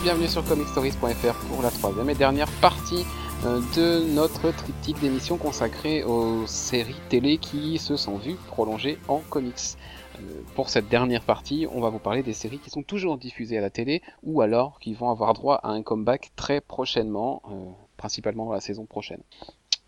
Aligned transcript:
Bienvenue 0.00 0.26
sur 0.26 0.42
comicstories.fr 0.46 1.34
pour 1.48 1.60
la 1.60 1.70
troisième 1.70 2.08
et 2.08 2.14
dernière 2.14 2.50
partie 2.62 3.04
euh, 3.44 3.60
de 3.76 4.14
notre 4.14 4.50
triptyque 4.50 4.98
d'émissions 5.00 5.36
consacrée 5.36 6.02
aux 6.02 6.46
séries 6.46 6.96
télé 7.10 7.36
qui 7.36 7.76
se 7.76 7.96
sont 7.96 8.16
vues 8.16 8.38
prolongées 8.48 8.96
en 9.06 9.18
comics. 9.18 9.76
Euh, 10.18 10.20
pour 10.54 10.70
cette 10.70 10.88
dernière 10.88 11.22
partie, 11.22 11.66
on 11.70 11.82
va 11.82 11.90
vous 11.90 11.98
parler 11.98 12.22
des 12.22 12.32
séries 12.32 12.58
qui 12.58 12.70
sont 12.70 12.82
toujours 12.82 13.18
diffusées 13.18 13.58
à 13.58 13.60
la 13.60 13.68
télé 13.68 14.00
ou 14.22 14.40
alors 14.40 14.78
qui 14.80 14.94
vont 14.94 15.10
avoir 15.10 15.34
droit 15.34 15.56
à 15.56 15.68
un 15.68 15.82
comeback 15.82 16.30
très 16.36 16.62
prochainement, 16.62 17.42
euh, 17.50 17.52
principalement 17.98 18.46
dans 18.46 18.52
la 18.52 18.60
saison 18.60 18.86
prochaine. 18.86 19.20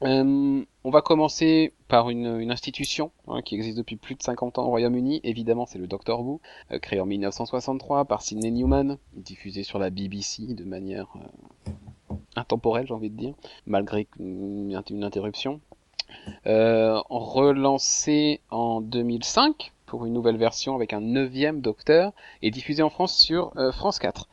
Euh, 0.03 0.65
on 0.83 0.91
va 0.91 1.03
commencer 1.03 1.73
par 1.89 2.11
une, 2.11 2.51
institution 2.51 3.13
hein, 3.29 3.43
qui 3.43 3.55
existe 3.55 3.79
depuis 3.79 3.97
plus 3.97 4.15
de 4.15 4.23
50 4.23 4.59
ans 4.59 4.65
au 4.65 4.69
Royaume-Uni. 4.69 5.21
Évidemment, 5.23 5.67
c'est 5.67 5.79
le 5.79 5.87
Doctor 5.87 6.21
Who, 6.21 6.41
euh, 6.73 6.79
créé 6.79 7.01
en 7.01 7.07
1963 7.07 8.05
par 8.05 8.23
Sidney 8.23 8.51
Newman, 8.51 8.99
diffusé 9.15 9.63
sur 9.63 9.79
la 9.79 9.91
BBC 9.91 10.55
de 10.55 10.65
manière 10.65 11.07
euh, 11.17 12.13
intemporelle, 12.37 12.87
j'ai 12.87 12.95
envie 12.95 13.11
de 13.11 13.17
dire, 13.17 13.35
malgré 13.67 14.09
une, 14.19 14.83
une 14.91 15.05
interruption. 15.05 15.61
Relancé 16.45 18.41
en 18.51 18.81
2005 18.81 19.73
pour 19.87 20.07
une 20.07 20.13
nouvelle 20.13 20.37
version 20.37 20.75
avec 20.75 20.93
un 20.93 21.01
neuvième 21.01 21.61
Docteur 21.61 22.13
et 22.43 22.51
diffusé 22.51 22.83
en 22.83 22.91
France 22.91 23.17
sur 23.17 23.53
France 23.73 23.99
4. 23.99 24.29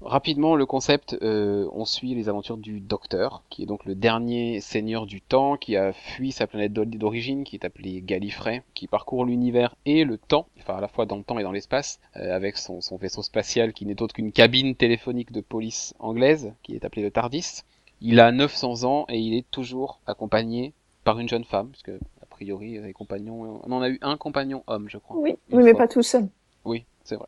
Rapidement, 0.00 0.54
le 0.54 0.64
concept, 0.64 1.18
euh, 1.22 1.68
on 1.72 1.84
suit 1.84 2.14
les 2.14 2.28
aventures 2.28 2.56
du 2.56 2.80
Docteur, 2.80 3.42
qui 3.50 3.64
est 3.64 3.66
donc 3.66 3.84
le 3.84 3.96
dernier 3.96 4.60
seigneur 4.60 5.06
du 5.06 5.20
temps, 5.20 5.56
qui 5.56 5.76
a 5.76 5.92
fui 5.92 6.30
sa 6.30 6.46
planète 6.46 6.72
d'origine, 6.72 7.42
qui 7.42 7.56
est 7.56 7.64
appelée 7.64 8.00
Gallifrey, 8.00 8.62
qui 8.74 8.86
parcourt 8.86 9.24
l'univers 9.24 9.74
et 9.86 10.04
le 10.04 10.16
temps, 10.16 10.46
enfin 10.60 10.76
à 10.76 10.80
la 10.80 10.86
fois 10.86 11.04
dans 11.04 11.16
le 11.16 11.24
temps 11.24 11.38
et 11.38 11.42
dans 11.42 11.50
l'espace, 11.50 11.98
euh, 12.16 12.34
avec 12.34 12.56
son, 12.58 12.80
son 12.80 12.96
vaisseau 12.96 13.22
spatial 13.22 13.72
qui 13.72 13.86
n'est 13.86 14.00
autre 14.00 14.14
qu'une 14.14 14.30
cabine 14.30 14.76
téléphonique 14.76 15.32
de 15.32 15.40
police 15.40 15.94
anglaise, 15.98 16.52
qui 16.62 16.76
est 16.76 16.84
appelée 16.84 17.02
le 17.02 17.10
TARDIS. 17.10 17.64
Il 18.00 18.20
a 18.20 18.30
900 18.30 18.84
ans 18.84 19.04
et 19.08 19.18
il 19.18 19.34
est 19.34 19.50
toujours 19.50 20.00
accompagné 20.06 20.72
par 21.02 21.18
une 21.18 21.28
jeune 21.28 21.44
femme, 21.44 21.70
puisque 21.70 21.90
a 22.22 22.26
priori 22.30 22.78
les 22.78 22.92
compagnons, 22.92 23.60
on 23.64 23.72
en 23.72 23.82
a 23.82 23.88
eu 23.88 23.98
un 24.02 24.16
compagnon 24.16 24.62
homme, 24.68 24.88
je 24.88 24.98
crois. 24.98 25.16
Oui, 25.16 25.34
oui 25.50 25.64
mais 25.64 25.74
pas 25.74 25.88
tout 25.88 26.02
seul. 26.02 26.28
Oui, 26.64 26.84
c'est 27.08 27.16
vrai. 27.16 27.26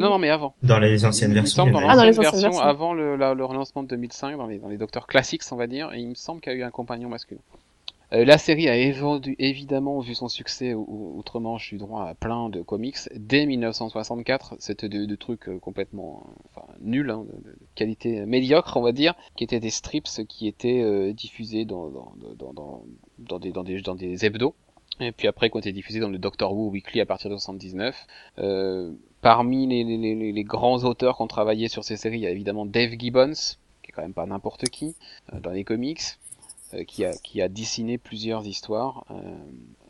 Non, 0.00 0.10
non, 0.10 0.18
mais 0.18 0.30
avant. 0.30 0.54
Dans 0.62 0.78
les 0.78 1.04
anciennes 1.04 1.32
versions. 1.34 1.64
dans 1.72 1.80
Ah, 1.90 1.96
dans 1.96 2.04
les 2.04 2.10
anciennes 2.18 2.22
version, 2.40 2.48
versions. 2.50 2.62
avant 2.62 2.94
le, 2.94 3.16
la- 3.16 3.34
le 3.34 3.44
relancement 3.44 3.82
de 3.82 3.88
2005, 3.88 4.36
dans 4.36 4.46
les, 4.46 4.58
dans 4.58 4.68
les 4.68 4.78
docteurs 4.78 5.06
classiques, 5.08 5.42
on 5.50 5.56
va 5.56 5.66
dire, 5.66 5.92
et 5.92 5.98
il 6.00 6.08
me 6.08 6.14
semble 6.14 6.40
qu'il 6.40 6.52
y 6.52 6.54
a 6.56 6.58
eu 6.58 6.62
un 6.62 6.70
compagnon 6.70 7.08
masculin. 7.08 7.40
Euh, 8.12 8.24
la 8.24 8.38
série 8.38 8.68
a 8.68 8.76
évendu- 8.76 9.36
évidemment 9.38 10.00
vu 10.00 10.14
son 10.16 10.28
succès 10.28 10.74
ou- 10.74 10.84
ou- 10.88 11.18
outre-Manche 11.18 11.72
eu 11.72 11.76
droit 11.78 12.04
à 12.06 12.14
plein 12.14 12.48
de 12.48 12.60
comics 12.60 12.96
dès 13.14 13.46
1964. 13.46 14.54
C'était 14.58 14.88
de, 14.88 15.04
de 15.04 15.14
trucs 15.16 15.48
euh, 15.48 15.58
complètement 15.60 16.24
euh, 16.26 16.42
enfin, 16.56 16.66
nuls, 16.80 17.10
hein, 17.10 17.24
de, 17.24 17.50
de 17.50 17.56
qualité 17.76 18.26
médiocre, 18.26 18.76
on 18.76 18.82
va 18.82 18.92
dire, 18.92 19.14
qui 19.36 19.44
étaient 19.44 19.60
des 19.60 19.70
strips 19.70 20.08
qui 20.28 20.48
étaient 20.48 20.82
euh, 20.82 21.12
diffusés 21.12 21.64
dans, 21.64 21.88
dans, 21.88 22.12
dans, 22.38 22.52
dans, 22.52 22.82
dans 23.18 23.38
des, 23.38 23.52
dans, 23.52 23.62
des, 23.64 23.80
dans 23.80 23.94
des 23.94 24.24
hebdos. 24.24 24.54
Et 25.00 25.12
puis 25.12 25.28
après, 25.28 25.50
qui 25.50 25.56
ont 25.56 25.60
été 25.60 25.72
diffusés 25.72 26.00
dans 26.00 26.08
le 26.08 26.18
Doctor 26.18 26.52
Who 26.52 26.70
Weekly 26.70 27.00
à 27.00 27.06
partir 27.06 27.30
de 27.30 27.36
79. 27.36 28.06
Euh, 28.38 28.92
parmi 29.22 29.66
les, 29.66 29.84
les, 29.84 29.96
les, 30.14 30.32
les 30.32 30.44
grands 30.44 30.84
auteurs 30.84 31.16
qui 31.16 31.22
ont 31.22 31.26
travaillé 31.26 31.68
sur 31.68 31.84
ces 31.84 31.96
séries, 31.96 32.18
il 32.18 32.22
y 32.22 32.26
a 32.26 32.30
évidemment 32.30 32.66
Dave 32.66 32.92
Gibbons, 32.98 33.32
qui 33.82 33.90
est 33.90 33.92
quand 33.92 34.02
même 34.02 34.14
pas 34.14 34.26
n'importe 34.26 34.68
qui, 34.68 34.96
euh, 35.32 35.40
dans 35.40 35.50
les 35.50 35.64
comics, 35.64 36.00
euh, 36.74 36.84
qui, 36.84 37.04
a, 37.04 37.12
qui 37.14 37.42
a 37.42 37.48
dessiné 37.48 37.98
plusieurs 37.98 38.46
histoires, 38.46 39.04
euh, 39.10 39.36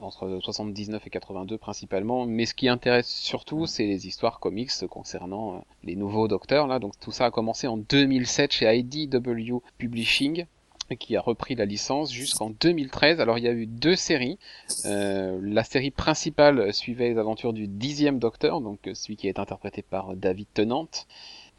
entre 0.00 0.38
79 0.40 1.06
et 1.06 1.10
82 1.10 1.58
principalement, 1.58 2.24
mais 2.24 2.46
ce 2.46 2.54
qui 2.54 2.68
intéresse 2.68 3.08
surtout, 3.08 3.66
c'est 3.66 3.84
les 3.84 4.06
histoires 4.06 4.40
comics 4.40 4.70
concernant 4.88 5.56
euh, 5.56 5.58
les 5.84 5.94
nouveaux 5.94 6.26
docteurs, 6.26 6.66
là, 6.66 6.78
donc 6.78 6.98
tout 6.98 7.12
ça 7.12 7.26
a 7.26 7.30
commencé 7.30 7.66
en 7.66 7.76
2007 7.76 8.52
chez 8.52 8.78
IDW 8.78 9.58
Publishing, 9.76 10.46
qui 10.96 11.16
a 11.16 11.20
repris 11.20 11.54
la 11.54 11.64
licence 11.64 12.12
jusqu'en 12.12 12.50
2013. 12.50 13.20
Alors 13.20 13.38
il 13.38 13.44
y 13.44 13.48
a 13.48 13.52
eu 13.52 13.66
deux 13.66 13.96
séries. 13.96 14.38
Euh, 14.86 15.38
la 15.42 15.64
série 15.64 15.90
principale 15.90 16.72
suivait 16.72 17.10
les 17.10 17.18
aventures 17.18 17.52
du 17.52 17.66
dixième 17.66 18.18
Docteur, 18.18 18.60
donc 18.60 18.86
euh, 18.86 18.94
celui 18.94 19.16
qui 19.16 19.28
est 19.28 19.38
interprété 19.38 19.82
par 19.82 20.14
David 20.16 20.46
Tennant, 20.54 20.88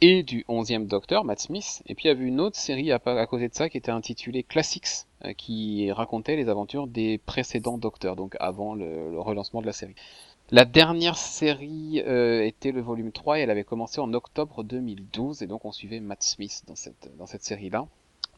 et 0.00 0.22
du 0.22 0.44
onzième 0.48 0.86
Docteur, 0.86 1.24
Matt 1.24 1.40
Smith. 1.40 1.82
Et 1.86 1.94
puis 1.94 2.04
il 2.04 2.08
y 2.08 2.10
avait 2.10 2.24
une 2.24 2.40
autre 2.40 2.56
série 2.56 2.90
à, 2.92 3.00
à 3.04 3.26
côté 3.26 3.48
de 3.48 3.54
ça 3.54 3.68
qui 3.68 3.78
était 3.78 3.92
intitulée 3.92 4.42
Classics, 4.42 5.06
euh, 5.24 5.32
qui 5.32 5.90
racontait 5.92 6.36
les 6.36 6.48
aventures 6.48 6.86
des 6.86 7.18
précédents 7.18 7.78
Docteurs, 7.78 8.16
donc 8.16 8.36
avant 8.40 8.74
le, 8.74 9.10
le 9.10 9.20
relancement 9.20 9.60
de 9.60 9.66
la 9.66 9.72
série. 9.72 9.94
La 10.52 10.66
dernière 10.66 11.16
série 11.16 12.02
euh, 12.06 12.44
était 12.44 12.72
le 12.72 12.82
volume 12.82 13.10
3 13.10 13.38
et 13.38 13.42
elle 13.42 13.50
avait 13.50 13.64
commencé 13.64 14.02
en 14.02 14.12
octobre 14.12 14.62
2012 14.62 15.40
et 15.42 15.46
donc 15.46 15.64
on 15.64 15.72
suivait 15.72 15.98
Matt 15.98 16.22
Smith 16.22 16.64
dans 16.66 16.74
cette, 16.74 17.10
dans 17.16 17.24
cette 17.24 17.42
série-là. 17.42 17.86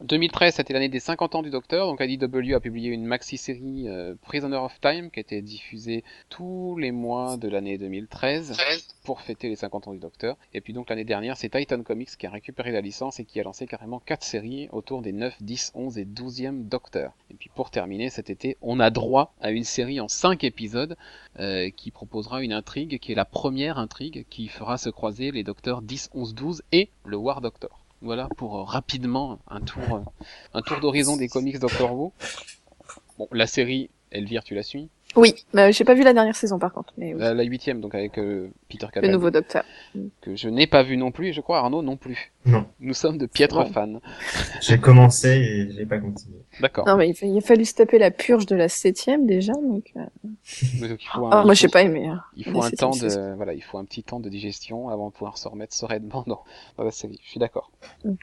2013, 0.01 0.55
c'était 0.55 0.73
l'année 0.73 0.89
des 0.89 0.99
50 0.99 1.35
ans 1.35 1.41
du 1.41 1.49
Docteur, 1.49 1.87
donc 1.87 2.01
IDW 2.01 2.53
a 2.53 2.59
publié 2.59 2.89
une 2.89 3.05
maxi-série 3.05 3.87
euh, 3.87 4.13
Prisoner 4.23 4.57
of 4.57 4.77
Time 4.81 5.09
qui 5.09 5.19
a 5.19 5.21
été 5.21 5.41
diffusée 5.41 6.03
tous 6.27 6.77
les 6.77 6.91
mois 6.91 7.37
de 7.37 7.47
l'année 7.47 7.77
2013 7.77 8.57
pour 9.05 9.21
fêter 9.21 9.47
les 9.47 9.55
50 9.55 9.87
ans 9.87 9.93
du 9.93 9.99
Docteur. 9.99 10.35
Et 10.53 10.59
puis 10.59 10.73
donc 10.73 10.89
l'année 10.89 11.05
dernière, 11.05 11.37
c'est 11.37 11.47
Titan 11.47 11.81
Comics 11.81 12.09
qui 12.17 12.27
a 12.27 12.29
récupéré 12.29 12.73
la 12.73 12.81
licence 12.81 13.21
et 13.21 13.23
qui 13.23 13.39
a 13.39 13.43
lancé 13.43 13.67
carrément 13.67 13.99
quatre 13.99 14.25
séries 14.25 14.67
autour 14.73 15.01
des 15.01 15.13
9, 15.13 15.41
10, 15.41 15.71
11 15.75 15.97
et 15.97 16.05
12e 16.05 16.67
Docteur. 16.67 17.13
Et 17.31 17.35
puis 17.35 17.49
pour 17.55 17.71
terminer 17.71 18.09
cet 18.09 18.29
été, 18.29 18.57
on 18.61 18.81
a 18.81 18.89
droit 18.89 19.33
à 19.39 19.51
une 19.51 19.63
série 19.63 20.01
en 20.01 20.09
5 20.09 20.43
épisodes 20.43 20.97
euh, 21.39 21.69
qui 21.69 21.91
proposera 21.91 22.43
une 22.43 22.51
intrigue 22.51 22.99
qui 22.99 23.13
est 23.13 23.15
la 23.15 23.23
première 23.23 23.79
intrigue 23.79 24.25
qui 24.29 24.49
fera 24.49 24.77
se 24.77 24.89
croiser 24.89 25.31
les 25.31 25.43
Docteurs 25.43 25.81
10, 25.81 26.09
11, 26.13 26.35
12 26.35 26.63
et 26.73 26.89
le 27.05 27.15
War 27.15 27.39
Doctor. 27.39 27.84
Voilà 28.01 28.27
pour 28.37 28.57
euh, 28.57 28.63
rapidement 28.63 29.39
un 29.47 29.61
tour, 29.61 29.95
euh, 29.95 30.01
un 30.53 30.61
tour 30.61 30.79
d'horizon 30.79 31.17
des 31.17 31.27
comics 31.27 31.59
Doctor 31.59 31.93
Who. 31.93 32.13
Bon, 33.17 33.27
la 33.31 33.47
série, 33.47 33.89
Elvire, 34.11 34.43
tu 34.43 34.55
la 34.55 34.63
suis 34.63 34.89
Oui, 35.15 35.33
bah, 35.53 35.71
j'ai 35.71 35.83
pas 35.85 35.93
vu 35.93 36.03
la 36.03 36.13
dernière 36.13 36.35
saison 36.35 36.59
par 36.59 36.73
contre, 36.73 36.93
mais 36.97 37.13
oui. 37.13 37.19
La 37.21 37.33
la 37.33 37.43
huitième, 37.43 37.79
donc 37.79 37.95
avec 37.95 38.17
euh, 38.17 38.49
Peter 38.67 38.85
le 38.87 38.91
Capaldi, 38.91 39.13
nouveau 39.13 39.31
docteur. 39.31 39.63
que 40.21 40.35
je 40.35 40.49
n'ai 40.49 40.67
pas 40.67 40.83
vu 40.83 40.97
non 40.97 41.11
plus, 41.11 41.27
et 41.29 41.33
je 41.33 41.39
crois 41.41 41.59
Arnaud 41.59 41.81
non 41.81 41.95
plus. 41.95 42.33
Non. 42.45 42.65
Nous 42.79 42.93
sommes 42.93 43.17
de 43.17 43.25
piètres 43.25 43.63
Bon. 43.63 43.71
fans. 43.71 43.99
J'ai 44.61 44.77
commencé 44.77 45.29
et 45.29 45.71
j'ai 45.71 45.85
pas 45.85 45.99
continué. 45.99 46.37
D'accord. 46.59 46.85
Non 46.87 46.97
mais 46.97 47.09
il, 47.11 47.37
a 47.37 47.41
fallu 47.41 47.63
se 47.65 47.73
taper 47.75 47.97
la 47.97 48.11
purge 48.11 48.45
de 48.45 48.55
la 48.55 48.67
septième 48.69 49.25
déjà, 49.25 49.53
donc. 49.53 49.91
euh, 49.95 50.01
Mais 50.81 50.89
donc, 50.89 51.03
il 51.03 51.07
faut 51.07 51.25
un, 51.27 51.29
Ah, 51.31 51.43
moi 51.43 51.53
il 51.53 51.57
j'ai 51.57 51.67
pas 51.69 51.81
aimé. 51.83 52.07
hein. 52.07 52.21
Il 52.35 52.43
faut 52.45 52.61
un 52.61 52.69
temps 52.71 52.91
saison. 52.91 53.31
de, 53.31 53.35
voilà, 53.35 53.53
il 53.53 53.63
faut 53.63 53.77
un 53.77 53.85
petit 53.85 54.03
temps 54.03 54.19
de 54.19 54.29
digestion 54.29 54.89
avant 54.89 55.07
de 55.09 55.13
pouvoir 55.13 55.37
se 55.37 55.47
remettre 55.47 55.73
sereinement 55.73 56.23
dans, 56.27 56.43
dans 56.77 56.83
la 56.83 56.91
série. 56.91 57.19
Je 57.23 57.29
suis 57.29 57.39
d'accord. 57.39 57.71
Mm. 58.03 58.13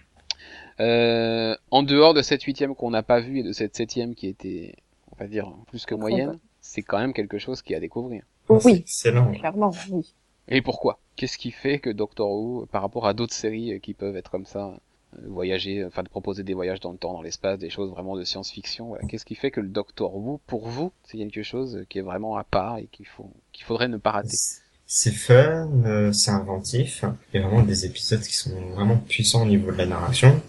Euh, 0.80 1.54
en 1.70 1.82
dehors 1.82 2.14
de 2.14 2.22
cette 2.22 2.42
huitième 2.42 2.74
qu'on 2.74 2.90
n'a 2.90 3.02
pas 3.02 3.20
vue 3.20 3.38
et 3.38 3.42
de 3.42 3.52
cette 3.52 3.76
septième 3.76 4.14
qui 4.14 4.26
était, 4.26 4.74
on 5.12 5.16
va 5.22 5.26
dire, 5.28 5.52
plus 5.68 5.86
que 5.86 5.94
moyenne. 5.94 6.38
C'est 6.72 6.80
quand 6.80 6.98
même 6.98 7.12
quelque 7.12 7.36
chose 7.36 7.60
qui 7.60 7.74
est 7.74 7.76
à 7.76 7.80
découvrir. 7.80 8.22
Oui. 8.48 8.60
C'est 8.62 8.78
excellent. 9.10 9.30
Clairement, 9.32 9.74
oui. 9.90 10.14
Et 10.48 10.62
pourquoi? 10.62 10.98
Qu'est-ce 11.16 11.36
qui 11.36 11.50
fait 11.50 11.78
que 11.78 11.90
Doctor 11.90 12.30
Who, 12.32 12.66
par 12.72 12.80
rapport 12.80 13.06
à 13.06 13.12
d'autres 13.12 13.34
séries 13.34 13.74
euh, 13.74 13.78
qui 13.78 13.92
peuvent 13.92 14.16
être 14.16 14.30
comme 14.30 14.46
ça, 14.46 14.72
euh, 15.18 15.20
voyager, 15.28 15.84
enfin 15.84 16.02
de 16.02 16.08
proposer 16.08 16.44
des 16.44 16.54
voyages 16.54 16.80
dans 16.80 16.92
le 16.92 16.96
temps, 16.96 17.12
dans 17.12 17.20
l'espace, 17.20 17.58
des 17.58 17.68
choses 17.68 17.90
vraiment 17.90 18.16
de 18.16 18.24
science-fiction, 18.24 18.86
voilà. 18.86 19.06
qu'est-ce 19.06 19.26
qui 19.26 19.34
fait 19.34 19.50
que 19.50 19.60
le 19.60 19.68
Doctor 19.68 20.16
Who, 20.16 20.40
pour 20.46 20.66
vous, 20.66 20.92
c'est 21.04 21.18
quelque 21.18 21.42
chose 21.42 21.84
qui 21.90 21.98
est 21.98 22.02
vraiment 22.02 22.36
à 22.36 22.44
part 22.44 22.78
et 22.78 22.86
qu'il 22.90 23.06
faut, 23.06 23.30
qu'il 23.52 23.64
faudrait 23.66 23.88
ne 23.88 23.98
pas 23.98 24.12
rater? 24.12 24.38
C'est 24.86 25.12
fun, 25.12 25.68
euh, 25.84 26.10
c'est 26.12 26.30
inventif. 26.30 27.04
Il 27.32 27.40
y 27.40 27.44
a 27.44 27.46
vraiment 27.46 27.64
des 27.64 27.84
épisodes 27.84 28.22
qui 28.22 28.34
sont 28.34 28.58
vraiment 28.74 28.96
puissants 28.96 29.42
au 29.42 29.46
niveau 29.46 29.70
de 29.72 29.76
la 29.76 29.86
narration. 29.86 30.40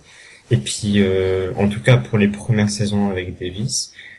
Et 0.52 0.58
puis, 0.58 1.02
euh, 1.02 1.54
en 1.58 1.68
tout 1.68 1.82
cas, 1.82 1.98
pour 1.98 2.18
les 2.18 2.30
premières 2.30 2.70
saisons 2.70 3.10
avec 3.10 3.38
Davis, 3.38 3.94
euh, 3.94 4.13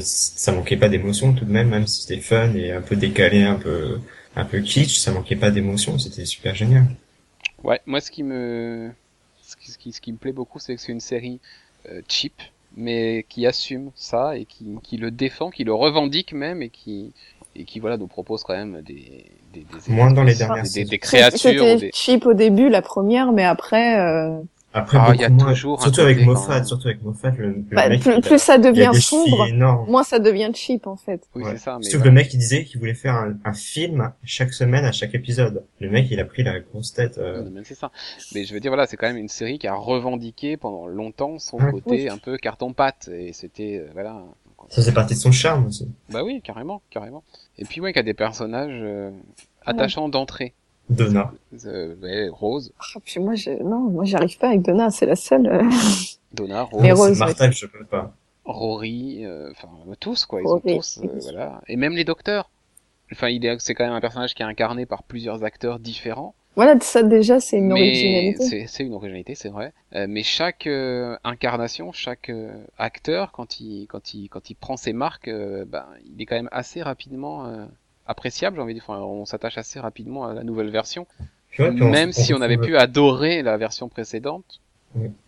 ça 0.00 0.52
manquait 0.52 0.76
pas 0.76 0.88
d'émotion 0.88 1.32
tout 1.32 1.44
de 1.44 1.52
même, 1.52 1.68
même 1.68 1.86
si 1.86 2.02
c'était 2.02 2.20
fun 2.20 2.54
et 2.54 2.72
un 2.72 2.80
peu 2.80 2.96
décalé, 2.96 3.42
un 3.42 3.54
peu, 3.56 4.00
un 4.36 4.44
peu 4.44 4.60
kitsch, 4.60 4.98
ça 4.98 5.12
manquait 5.12 5.36
pas 5.36 5.50
d'émotion, 5.50 5.98
c'était 5.98 6.24
super 6.24 6.54
génial. 6.54 6.84
Ouais, 7.62 7.80
moi 7.86 8.00
ce 8.00 8.10
qui 8.10 8.22
me 8.22 8.90
ce 9.42 9.56
qui, 9.56 9.70
ce 9.70 9.78
qui, 9.78 9.92
ce 9.92 10.00
qui 10.00 10.12
me 10.12 10.18
plaît 10.18 10.32
beaucoup, 10.32 10.58
c'est 10.58 10.74
que 10.74 10.80
c'est 10.80 10.92
une 10.92 11.00
série 11.00 11.38
euh, 11.88 12.00
cheap, 12.08 12.34
mais 12.76 13.24
qui 13.28 13.46
assume 13.46 13.90
ça 13.94 14.36
et 14.36 14.44
qui, 14.44 14.66
qui 14.82 14.96
le 14.96 15.10
défend, 15.10 15.50
qui 15.50 15.64
le 15.64 15.74
revendique 15.74 16.32
même 16.32 16.62
et 16.62 16.68
qui 16.68 17.12
et 17.54 17.64
qui 17.64 17.80
voilà 17.80 17.98
nous 17.98 18.06
propose 18.06 18.44
quand 18.44 18.54
même 18.54 18.80
des 18.82 19.26
des, 19.52 19.60
des 19.60 19.92
Moins 19.92 20.12
dans 20.12 20.24
les 20.24 20.34
dernières 20.34 20.62
des, 20.62 20.68
saisons. 20.68 20.90
des 20.90 20.98
créatures, 20.98 21.38
C'était 21.38 21.90
cheap 21.92 22.26
au 22.26 22.34
début, 22.34 22.68
la 22.68 22.82
première, 22.82 23.32
mais 23.32 23.44
après, 23.44 24.00
euh, 24.00 24.40
Après, 24.74 24.98
Ah, 25.00 25.14
y 25.14 25.22
a 25.24 25.28
moins, 25.28 25.48
toujours 25.52 25.82
surtout 25.82 26.00
avec 26.00 26.24
Moffat, 26.24 26.64
surtout 26.64 26.88
avec 26.88 27.02
Moffat, 27.02 27.30
le, 27.32 27.48
le 27.48 27.54
bah, 27.72 27.88
mec, 27.90 28.02
plus, 28.22 28.38
ça 28.38 28.56
y 28.56 28.60
devient 28.60 28.90
sombre, 28.94 29.46
moins 29.86 30.02
ça 30.02 30.18
devient 30.18 30.50
cheap 30.54 30.86
en 30.86 30.96
fait. 30.96 31.28
Oui, 31.34 31.42
Ouais. 31.44 31.50
c'est 31.52 31.58
ça, 31.58 31.76
mais 31.78 31.82
Surtout 31.84 31.98
que 32.04 32.08
voilà. 32.08 32.10
le 32.10 32.14
mec, 32.24 32.32
il 32.34 32.38
disait 32.38 32.64
qu'il 32.64 32.78
voulait 32.80 32.94
faire 32.94 33.14
un, 33.14 33.34
un 33.44 33.52
film 33.52 34.12
chaque 34.24 34.52
semaine 34.54 34.84
à 34.86 34.92
chaque 34.92 35.14
épisode. 35.14 35.62
Le 35.80 35.90
mec, 35.90 36.06
il 36.10 36.18
a 36.20 36.24
pris 36.24 36.42
la 36.42 36.60
grosse 36.60 36.92
tête. 36.94 37.18
euh, 37.18 37.44
c'est 37.64 37.74
ça. 37.74 37.90
Mais 38.34 38.44
je 38.44 38.54
veux 38.54 38.60
dire, 38.60 38.70
voilà, 38.70 38.86
c'est 38.86 38.96
quand 38.96 39.08
même 39.08 39.18
une 39.18 39.28
série 39.28 39.58
qui 39.58 39.66
a 39.66 39.74
revendiqué 39.74 40.56
pendant 40.56 40.86
longtemps 40.86 41.38
son 41.38 41.58
Ouais. 41.58 41.70
côté 41.72 41.90
Oui. 41.90 42.08
un 42.08 42.16
peu 42.18 42.38
carton-pâte. 42.38 43.10
Et 43.12 43.32
c'était, 43.34 43.78
euh, 43.84 43.90
voilà. 43.92 44.22
Ça 44.70 44.76
faisait 44.76 44.92
partie 44.92 45.14
de 45.14 45.18
son 45.18 45.32
charme 45.32 45.66
aussi. 45.66 45.86
Bah 46.08 46.22
oui, 46.24 46.40
carrément, 46.42 46.80
carrément. 46.88 47.24
Et 47.58 47.64
puis, 47.64 47.80
ouais, 47.82 47.92
qui 47.92 47.98
a 47.98 48.02
des 48.02 48.14
personnages 48.14 48.70
euh, 48.82 49.10
attachants 49.66 50.08
d'entrée. 50.08 50.54
Donna. 50.92 51.32
Euh, 51.66 51.94
ouais, 52.02 52.28
Rose, 52.28 52.72
Ah, 52.78 52.98
puis 53.04 53.20
moi, 53.20 53.34
je... 53.34 53.50
non, 53.62 53.80
moi, 53.90 54.04
j'arrive 54.04 54.38
pas 54.38 54.48
avec 54.48 54.62
Donna, 54.62 54.90
c'est 54.90 55.06
la 55.06 55.16
seule. 55.16 55.46
euh, 55.46 55.62
Donna, 56.32 56.62
Rose, 56.62 56.82
Mais 56.82 56.92
Rose, 56.92 57.18
Martha 57.18 57.50
je 57.50 57.66
peux 57.66 57.84
pas. 57.84 58.14
Rory, 58.44 59.24
euh, 59.24 59.50
enfin 59.52 59.68
tous 60.00 60.26
quoi, 60.26 60.40
ils 60.40 60.46
Rory, 60.46 60.72
ont 60.72 60.76
tous, 60.78 60.98
euh, 61.04 61.08
voilà, 61.22 61.60
et 61.68 61.76
même 61.76 61.92
les 61.94 62.04
docteurs. 62.04 62.50
Enfin, 63.12 63.28
c'est 63.58 63.74
quand 63.74 63.84
même 63.84 63.92
un 63.92 64.00
personnage 64.00 64.34
qui 64.34 64.42
est 64.42 64.46
incarné 64.46 64.86
par 64.86 65.02
plusieurs 65.02 65.44
acteurs 65.44 65.78
différents. 65.78 66.34
Voilà, 66.56 66.78
ça 66.80 67.02
déjà, 67.02 67.40
c'est 67.40 67.56
une 67.58 67.72
originalité. 67.72 68.44
c'est 68.44 68.66
c'est 68.66 68.82
une 68.84 68.94
originalité, 68.94 69.34
c'est 69.34 69.48
vrai. 69.48 69.72
Euh, 69.94 70.06
mais 70.08 70.22
chaque 70.22 70.66
euh, 70.66 71.16
incarnation, 71.24 71.92
chaque 71.92 72.28
euh, 72.30 72.52
acteur, 72.78 73.32
quand 73.32 73.60
il 73.60 73.86
quand 73.86 74.12
il 74.12 74.28
quand 74.28 74.50
il 74.50 74.54
prend 74.54 74.76
ses 74.76 74.92
marques, 74.92 75.28
euh, 75.28 75.64
ben 75.66 75.86
il 76.04 76.20
est 76.20 76.26
quand 76.26 76.36
même 76.36 76.50
assez 76.52 76.82
rapidement 76.82 77.46
euh, 77.46 77.64
appréciable. 78.06 78.56
J'ai 78.56 78.62
envie 78.62 78.74
de 78.74 78.78
dire, 78.80 78.84
Enfin, 78.88 79.00
on 79.00 79.24
s'attache 79.24 79.58
assez 79.58 79.78
rapidement 79.80 80.26
à 80.26 80.34
la 80.34 80.44
nouvelle 80.44 80.70
version, 80.70 81.06
Puis 81.50 81.62
ouais, 81.62 81.72
puis 81.72 81.82
on- 81.82 81.90
même 81.90 82.12
si 82.12 82.32
on 82.34 82.40
avait 82.40 82.56
pu 82.58 82.76
adorer 82.76 83.42
la 83.42 83.56
version 83.56 83.88
précédente. 83.88 84.60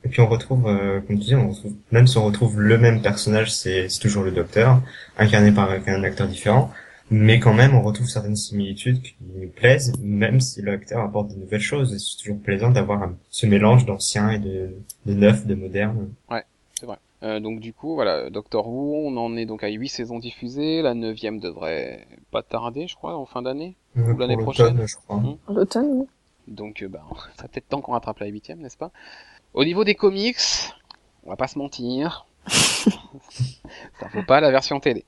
Et 0.04 0.08
puis 0.10 0.20
on 0.20 0.26
retrouve, 0.28 0.66
euh, 0.68 1.00
comme 1.00 1.18
tu 1.18 1.24
dis, 1.24 1.34
on 1.34 1.48
retrouve, 1.50 1.72
même 1.90 2.06
si 2.06 2.18
on 2.18 2.24
retrouve 2.26 2.60
le 2.60 2.76
même 2.76 3.00
personnage, 3.00 3.50
c'est 3.50 3.88
toujours 4.00 4.22
le 4.22 4.30
docteur, 4.30 4.82
incarné 5.16 5.52
par 5.52 5.70
un 5.70 6.02
acteur 6.04 6.28
différent, 6.28 6.70
mais 7.10 7.38
quand 7.40 7.54
même 7.54 7.74
on 7.74 7.80
retrouve 7.80 8.06
certaines 8.06 8.36
similitudes 8.36 9.00
qui 9.00 9.14
nous 9.34 9.48
plaisent, 9.48 9.94
même 10.02 10.40
si 10.40 10.60
l'acteur 10.60 11.00
apporte 11.02 11.28
de 11.30 11.36
nouvelles 11.36 11.60
choses. 11.62 11.96
C'est 11.96 12.22
toujours 12.22 12.38
plaisant 12.42 12.70
d'avoir 12.70 13.10
ce 13.30 13.46
mélange 13.46 13.86
d'ancien 13.86 14.30
et 14.30 14.38
de, 14.38 14.74
de 15.06 15.14
neuf, 15.14 15.46
de 15.46 15.54
moderne. 15.54 16.10
Euh, 17.24 17.40
donc 17.40 17.60
du 17.60 17.72
coup, 17.72 17.94
voilà, 17.94 18.28
Doctor 18.28 18.68
Who, 18.68 19.06
on 19.06 19.16
en 19.16 19.36
est 19.36 19.46
donc 19.46 19.64
à 19.64 19.68
8 19.68 19.88
saisons 19.88 20.18
diffusées. 20.18 20.82
La 20.82 20.94
neuvième 20.94 21.40
devrait 21.40 22.06
pas 22.30 22.42
tarder, 22.42 22.86
je 22.86 22.96
crois, 22.96 23.16
en 23.16 23.24
fin 23.24 23.40
d'année. 23.40 23.76
Euh, 23.96 24.12
Ou 24.12 24.18
l'année 24.18 24.36
prochaine. 24.36 24.76
l'automne, 24.76 24.86
je 24.86 24.96
crois. 24.96 25.16
Mhm. 25.16 25.36
L'automne, 25.48 25.88
oui. 25.90 26.06
Donc, 26.48 26.82
euh, 26.82 26.88
bah, 26.88 27.02
ça 27.36 27.48
peut-être 27.48 27.68
temps 27.68 27.80
qu'on 27.80 27.92
rattrape 27.92 28.18
la 28.18 28.26
huitième, 28.26 28.60
n'est-ce 28.60 28.76
pas? 28.76 28.90
Au 29.54 29.64
niveau 29.64 29.84
des 29.84 29.94
comics, 29.94 30.36
on 31.24 31.30
va 31.30 31.36
pas 31.36 31.46
se 31.46 31.58
mentir, 31.58 32.26
ça 32.46 34.08
vaut 34.12 34.24
pas 34.26 34.40
la 34.40 34.50
version 34.50 34.80
télé. 34.80 35.04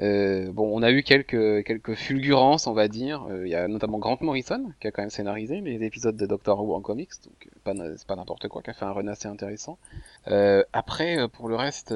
Euh, 0.00 0.52
bon, 0.52 0.70
on 0.76 0.82
a 0.82 0.90
eu 0.90 1.02
quelques 1.02 1.64
quelques 1.64 1.94
fulgurances, 1.94 2.66
on 2.66 2.72
va 2.72 2.88
dire. 2.88 3.26
Euh, 3.30 3.46
Il 3.46 3.50
y 3.50 3.54
a 3.54 3.68
notamment 3.68 3.98
Grant 3.98 4.18
Morrison 4.20 4.72
qui 4.80 4.86
a 4.86 4.90
quand 4.90 5.02
même 5.02 5.10
scénarisé 5.10 5.60
les 5.60 5.82
épisodes 5.84 6.16
de 6.16 6.26
Doctor 6.26 6.62
Who 6.62 6.74
en 6.74 6.80
comics, 6.80 7.10
donc 7.24 7.48
euh, 7.68 7.94
c'est 7.96 8.06
pas 8.06 8.16
n'importe 8.16 8.48
quoi, 8.48 8.62
qui 8.62 8.70
a 8.70 8.74
fait 8.74 8.84
un 8.84 8.92
run 8.92 9.06
assez 9.08 9.28
intéressant. 9.28 9.78
Après, 10.72 11.28
pour 11.28 11.48
le 11.48 11.56
reste, 11.56 11.94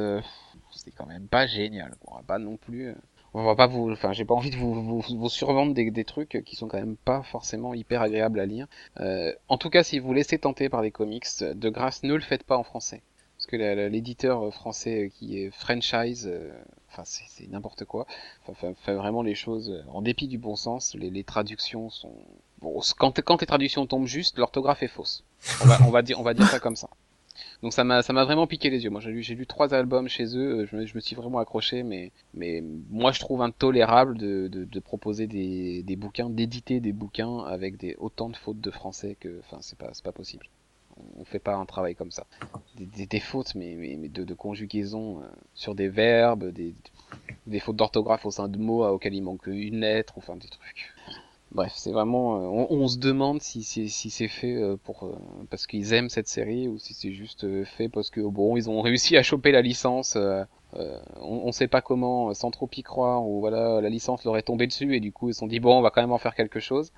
c'est 0.72 0.90
quand 0.92 1.06
même 1.06 1.26
pas 1.28 1.46
génial. 1.46 1.94
On 2.06 2.16
va 2.16 2.22
pas 2.22 2.38
non 2.38 2.56
plus. 2.56 2.94
on 3.34 3.44
va 3.44 3.54
pas 3.56 3.66
vous, 3.66 3.90
enfin, 3.90 4.12
j'ai 4.12 4.24
pas 4.24 4.34
envie 4.34 4.50
de 4.50 4.56
vous, 4.56 4.74
vous, 4.82 5.00
vous 5.00 5.28
survendre 5.28 5.74
des, 5.74 5.90
des 5.90 6.04
trucs 6.04 6.42
qui 6.44 6.56
sont 6.56 6.68
quand 6.68 6.78
même 6.78 6.96
pas 6.96 7.22
forcément 7.22 7.74
hyper 7.74 8.02
agréables 8.02 8.40
à 8.40 8.46
lire. 8.46 8.66
En 9.48 9.58
tout 9.58 9.70
cas, 9.70 9.82
si 9.82 9.98
vous 9.98 10.12
laissez 10.12 10.38
tenter 10.38 10.68
par 10.68 10.82
les 10.82 10.90
comics, 10.90 11.26
de 11.40 11.68
grâce, 11.70 12.02
ne 12.02 12.14
le 12.14 12.20
faites 12.20 12.44
pas 12.44 12.56
en 12.56 12.64
français. 12.64 13.02
Parce 13.36 13.46
que 13.46 13.56
l'éditeur 13.88 14.52
français 14.52 15.10
qui 15.14 15.38
est 15.42 15.50
franchise, 15.50 16.30
enfin 16.90 17.02
c'est 17.04 17.48
n'importe 17.48 17.84
quoi. 17.84 18.06
Enfin, 18.46 18.74
fait 18.84 18.94
vraiment 18.94 19.22
les 19.22 19.34
choses 19.34 19.70
euh, 19.70 19.82
en 19.92 20.02
dépit 20.02 20.28
du 20.28 20.38
bon 20.38 20.56
sens. 20.56 20.94
Les, 20.94 21.10
les 21.10 21.24
traductions 21.24 21.88
sont 21.90 22.12
bon. 22.60 22.80
Quand, 22.98 23.20
quand 23.22 23.40
les 23.40 23.46
traductions 23.46 23.86
tombent 23.86 24.06
juste, 24.06 24.38
l'orthographe 24.38 24.82
est 24.82 24.88
fausse. 24.88 25.24
On 25.62 25.66
va, 25.66 25.78
on 25.86 25.90
va 25.90 26.02
dire, 26.02 26.18
on 26.20 26.22
va 26.22 26.34
dire 26.34 26.46
ça 26.48 26.60
comme 26.60 26.76
ça. 26.76 26.88
Donc 27.62 27.72
ça 27.72 27.84
m'a, 27.84 28.02
ça 28.02 28.12
m'a 28.12 28.24
vraiment 28.24 28.46
piqué 28.46 28.70
les 28.70 28.84
yeux. 28.84 28.90
Moi 28.90 29.00
j'ai 29.00 29.10
lu, 29.10 29.22
j'ai 29.22 29.34
lu 29.34 29.46
trois 29.46 29.72
albums 29.72 30.08
chez 30.08 30.36
eux. 30.36 30.60
euh, 30.60 30.66
Je 30.66 30.76
me, 30.76 30.86
je 30.86 30.94
me 30.94 31.00
suis 31.00 31.16
vraiment 31.16 31.38
accroché, 31.38 31.82
mais, 31.82 32.12
mais 32.34 32.62
moi 32.90 33.12
je 33.12 33.20
trouve 33.20 33.40
intolérable 33.42 34.18
de, 34.18 34.48
de, 34.48 34.64
de 34.64 34.80
proposer 34.80 35.26
des, 35.26 35.82
des 35.82 35.96
bouquins, 35.96 36.28
d'éditer 36.28 36.80
des 36.80 36.92
bouquins 36.92 37.38
avec 37.44 37.76
des 37.76 37.96
autant 37.98 38.28
de 38.28 38.36
fautes 38.36 38.60
de 38.60 38.70
français 38.70 39.16
que, 39.20 39.40
enfin 39.40 39.58
c'est 39.60 39.78
pas, 39.78 39.90
c'est 39.92 40.04
pas 40.04 40.12
possible. 40.12 40.46
On 41.18 41.24
fait 41.24 41.38
pas 41.38 41.54
un 41.54 41.66
travail 41.66 41.94
comme 41.94 42.10
ça. 42.10 42.26
Des, 42.76 43.20
fautes, 43.20 43.54
mais, 43.54 43.74
mais, 43.76 43.96
mais 43.98 44.08
de, 44.08 44.34
conjugaison 44.34 45.20
euh, 45.20 45.26
sur 45.54 45.74
des 45.74 45.88
verbes, 45.88 46.50
des, 46.50 47.60
fautes 47.60 47.76
d'orthographe 47.76 48.26
au 48.26 48.30
sein 48.30 48.48
de 48.48 48.58
mots 48.58 48.86
auxquels 48.86 49.14
il 49.14 49.22
manque 49.22 49.46
une 49.46 49.80
lettre, 49.80 50.14
enfin 50.16 50.36
des 50.36 50.48
trucs. 50.48 50.92
Bref, 51.52 51.72
c'est 51.74 51.90
vraiment, 51.90 52.36
euh, 52.36 52.66
on, 52.70 52.86
se 52.86 52.98
demande 52.98 53.42
si 53.42 53.64
c'est 53.64 53.88
si 53.88 54.08
c'est 54.08 54.28
fait 54.28 54.54
euh, 54.54 54.76
pour 54.76 55.10
parce 55.50 55.66
qu'ils 55.66 55.92
aiment 55.92 56.08
cette 56.08 56.28
série 56.28 56.68
ou 56.68 56.78
si 56.78 56.94
c'est 56.94 57.10
juste 57.10 57.64
fait 57.64 57.88
parce 57.88 58.08
que 58.08 58.20
bon, 58.20 58.56
ils 58.56 58.70
ont 58.70 58.80
réussi 58.82 59.16
à 59.16 59.24
choper 59.24 59.50
la 59.50 59.60
licence. 59.60 60.16
on, 60.76 60.98
on 61.20 61.50
sait 61.50 61.66
pas 61.66 61.80
comment, 61.80 62.32
sans 62.34 62.52
trop 62.52 62.70
y 62.76 62.82
croire, 62.84 63.26
ou 63.26 63.40
voilà, 63.40 63.80
la 63.80 63.88
licence 63.88 64.24
leur 64.24 64.36
est 64.36 64.42
tombée 64.42 64.68
dessus 64.68 64.94
et 64.94 65.00
du 65.00 65.10
coup 65.10 65.28
ils 65.28 65.34
se 65.34 65.40
sont 65.40 65.48
dit 65.48 65.58
bon, 65.58 65.76
on 65.76 65.82
va 65.82 65.90
quand 65.90 66.02
même 66.02 66.12
en 66.12 66.18
faire 66.18 66.36
quelque 66.36 66.60
chose. 66.60 66.92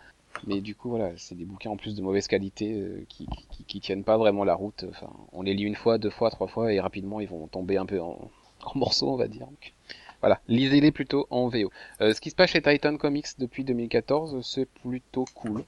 Mais 0.47 0.61
du 0.61 0.75
coup 0.75 0.91
voilà, 0.91 1.13
c'est 1.17 1.35
des 1.35 1.45
bouquins 1.45 1.71
en 1.71 1.77
plus 1.77 1.95
de 1.95 2.03
mauvaise 2.03 2.27
qualité 2.27 2.73
euh, 2.73 3.05
qui, 3.09 3.29
qui 3.67 3.81
tiennent 3.81 4.05
pas 4.05 4.17
vraiment 4.17 4.45
la 4.45 4.55
route. 4.55 4.85
Enfin, 4.89 5.11
on 5.33 5.43
les 5.43 5.55
lit 5.55 5.65
une 5.65 5.77
fois, 5.77 5.99
deux 5.99 6.11
fois, 6.11 6.31
trois 6.31 6.49
fois 6.49 6.73
et 6.73 6.81
rapidement 6.81 7.21
ils 7.21 7.29
vont 7.29 7.47
tomber 7.47 7.77
un 7.77 7.87
peu 7.87 8.01
en, 8.01 8.19
morceaux, 8.75 9.11
on 9.11 9.17
va 9.17 9.29
dire. 9.29 9.47
Donc, 9.47 9.73
voilà, 10.21 10.41
lisez-les 10.49 10.93
plutôt 10.93 11.27
en 11.31 11.49
VO. 11.49 11.71
Euh, 12.01 12.13
ce 12.15 12.21
qui 12.21 12.31
se 12.31 12.35
passe 12.35 12.51
chez 12.51 12.63
Titan 12.63 12.97
Comics 12.97 13.39
depuis 13.39 13.65
2014, 13.65 14.45
c'est 14.45 14.67
plutôt 14.67 15.25
cool. 15.35 15.65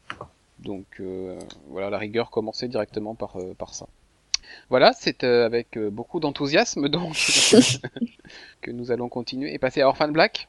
Donc 0.61 0.87
euh, 1.01 1.39
voilà, 1.69 1.91
la 1.91 1.99
rigueur 1.99 2.31
commençait 2.31 2.69
directement 2.69 3.15
par, 3.15 3.37
par 3.59 3.75
ça. 3.75 3.87
Voilà, 4.71 4.93
c'est 4.93 5.25
avec 5.25 5.79
beaucoup 5.79 6.21
d'enthousiasme 6.21 6.89
donc 6.89 7.15
que 8.61 8.71
nous 8.71 8.91
allons 8.91 9.09
continuer 9.09 9.53
et 9.53 9.59
passer 9.59 9.81
à 9.81 9.89
Orphan 9.89 10.09
Black. 10.09 10.49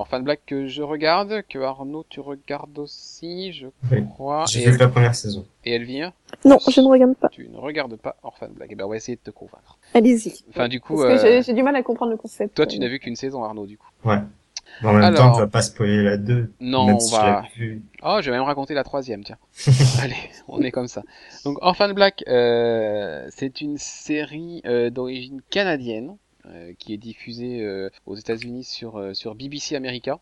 Orphan 0.00 0.20
Black 0.20 0.40
que 0.46 0.66
je 0.66 0.82
regarde, 0.82 1.42
que 1.48 1.58
Arnaud 1.58 2.04
tu 2.08 2.20
regardes 2.20 2.78
aussi, 2.78 3.52
je 3.52 3.66
Oui. 3.92 4.04
crois, 4.08 4.44
J'ai 4.48 4.64
vu 4.64 4.76
que 4.76 4.82
la 4.82 4.88
première 4.88 5.14
saison. 5.14 5.44
et 5.64 5.74
Elvire, 5.74 6.12
Non, 6.44 6.58
je 6.68 6.80
ne 6.80 6.86
regarde 6.88 7.14
pas. 7.16 7.28
tu 7.28 7.48
ne 7.48 7.56
regardes 7.58 7.96
pas 7.96 8.16
Orphan 8.22 8.48
Black. 8.50 8.72
Et 8.72 8.74
ben 8.74 8.84
on 8.84 8.88
va 8.88 8.96
essayer 8.96 9.16
de 9.16 9.20
te 9.22 9.30
convaincre. 9.30 9.78
Allez-y. 9.94 10.42
Enfin 10.50 10.68
du 10.68 10.80
coup, 10.80 10.96
Parce 10.96 11.22
euh, 11.22 11.26
j'ai- 11.26 11.42
j'ai 11.42 11.52
du 11.54 11.62
mal 11.62 11.76
à 11.76 11.82
comprendre 11.82 12.12
le 12.12 12.16
concept. 12.18 12.54
toi 12.56 12.66
tu 12.66 12.78
n'as 12.78 12.88
vu 12.88 12.98
qu'une 12.98 13.16
saison 13.16 13.44
Arnaud 13.44 13.66
du 13.66 13.76
coup. 13.78 13.88
Ouais. 14.04 14.18
Mais 14.82 14.88
en 14.88 14.92
même 14.94 15.02
Alors- 15.02 15.18
temps, 15.18 15.32
tu 15.34 15.40
vas 15.40 15.46
pas 15.48 15.62
spoiler 15.62 16.02
la 16.02 16.16
2. 16.16 16.52
Non, 16.60 16.86
même 16.86 16.94
on 16.96 17.00
si 17.00 17.14
va. 17.14 17.42
je. 17.56 17.74
Oh, 18.02 18.18
je 18.22 18.30
vais 18.30 18.36
même 18.36 18.46
raconter 18.46 18.72
la 18.72 18.84
troisième, 18.84 19.22
tiens. 19.24 19.36
Allez, 20.02 20.14
on 20.48 20.62
est 20.62 20.70
comme 20.70 20.86
ça. 20.86 21.02
Donc, 21.44 21.58
Orphan 21.60 21.92
Black, 21.92 22.22
euh, 22.28 23.26
c'est 23.30 23.60
une 23.60 23.76
série 23.78 24.62
euh, 24.64 24.88
d'origine 24.90 25.42
canadienne 25.50 26.10
euh, 26.10 26.14
qui 26.78 26.92
est 26.94 26.98
diffusée 26.98 27.62
euh, 27.62 27.90
aux 28.06 28.16
États-Unis 28.16 28.64
sur 28.64 28.96
euh, 28.96 29.14
sur 29.14 29.34
BBC 29.34 29.76
America 29.76 30.20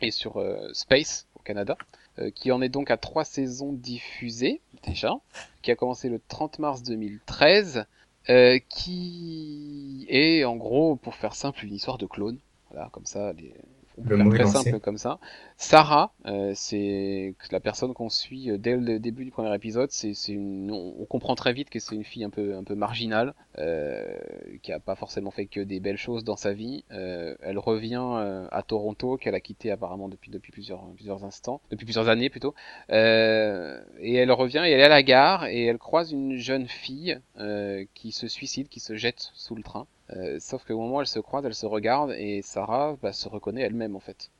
et 0.00 0.10
sur 0.10 0.38
euh, 0.38 0.70
Space 0.72 1.26
au 1.36 1.42
Canada, 1.42 1.76
euh, 2.18 2.30
qui 2.30 2.52
en 2.52 2.62
est 2.62 2.68
donc 2.68 2.90
à 2.90 2.96
trois 2.96 3.24
saisons 3.24 3.72
diffusées 3.72 4.60
déjà, 4.86 5.14
qui 5.62 5.70
a 5.70 5.76
commencé 5.76 6.08
le 6.08 6.20
30 6.28 6.58
mars 6.58 6.82
2013, 6.82 7.86
euh, 8.30 8.58
qui 8.68 10.06
est 10.08 10.44
en 10.44 10.56
gros, 10.56 10.96
pour 10.96 11.14
faire 11.14 11.34
simple, 11.34 11.64
une 11.64 11.74
histoire 11.74 11.98
de 11.98 12.06
clone. 12.06 12.38
Voilà, 12.70 12.88
comme 12.90 13.06
ça, 13.06 13.32
les... 13.32 13.54
on 13.98 14.08
Le 14.08 14.16
mot 14.16 14.32
est 14.32 14.34
très 14.34 14.44
lancé. 14.44 14.70
simple 14.70 14.80
comme 14.80 14.98
ça. 14.98 15.18
Sarah, 15.56 16.12
euh, 16.26 16.52
c'est 16.54 17.34
la 17.50 17.60
personne 17.60 17.94
qu'on 17.94 18.08
suit 18.08 18.50
euh, 18.50 18.58
dès 18.58 18.76
le 18.76 18.98
début 18.98 19.24
du 19.24 19.30
premier 19.30 19.54
épisode. 19.54 19.90
C'est, 19.90 20.12
une, 20.28 20.70
on, 20.72 21.04
comprend 21.04 21.34
très 21.34 21.52
vite 21.52 21.70
que 21.70 21.78
c'est 21.78 21.94
une 21.94 22.04
fille 22.04 22.24
un 22.24 22.30
peu, 22.30 22.56
un 22.56 22.64
peu 22.64 22.74
marginale, 22.74 23.34
euh, 23.58 24.16
qui 24.62 24.72
a 24.72 24.80
pas 24.80 24.96
forcément 24.96 25.30
fait 25.30 25.46
que 25.46 25.60
des 25.60 25.80
belles 25.80 25.96
choses 25.96 26.24
dans 26.24 26.36
sa 26.36 26.52
vie. 26.52 26.84
Euh, 26.90 27.36
elle 27.40 27.58
revient 27.58 28.02
euh, 28.02 28.48
à 28.50 28.62
Toronto, 28.62 29.16
qu'elle 29.16 29.34
a 29.34 29.40
quitté 29.40 29.70
apparemment 29.70 30.08
depuis 30.08 30.30
depuis 30.30 30.52
plusieurs 30.52 30.84
plusieurs 30.94 31.24
instants, 31.24 31.60
depuis 31.70 31.84
plusieurs 31.84 32.08
années 32.08 32.30
plutôt. 32.30 32.54
Euh, 32.90 33.80
et 34.00 34.14
elle 34.14 34.32
revient 34.32 34.62
et 34.64 34.70
elle 34.70 34.80
est 34.80 34.84
à 34.84 34.88
la 34.88 35.02
gare 35.02 35.46
et 35.46 35.66
elle 35.66 35.78
croise 35.78 36.12
une 36.12 36.36
jeune 36.36 36.66
fille 36.66 37.18
euh, 37.38 37.84
qui 37.94 38.12
se 38.12 38.28
suicide, 38.28 38.68
qui 38.68 38.80
se 38.80 38.96
jette 38.96 39.30
sous 39.34 39.54
le 39.54 39.62
train. 39.62 39.86
Euh, 40.10 40.38
sauf 40.38 40.64
qu'au 40.64 40.78
moment 40.78 40.96
où 40.96 41.00
elle 41.00 41.06
se 41.06 41.18
croise, 41.18 41.44
elle 41.44 41.54
se 41.54 41.66
regarde 41.66 42.12
et 42.12 42.42
Sarah 42.42 42.96
bah, 43.02 43.12
se 43.12 43.28
reconnaît 43.28 43.62
elle-même 43.62 43.96
en 43.96 44.00
fait. 44.00 44.30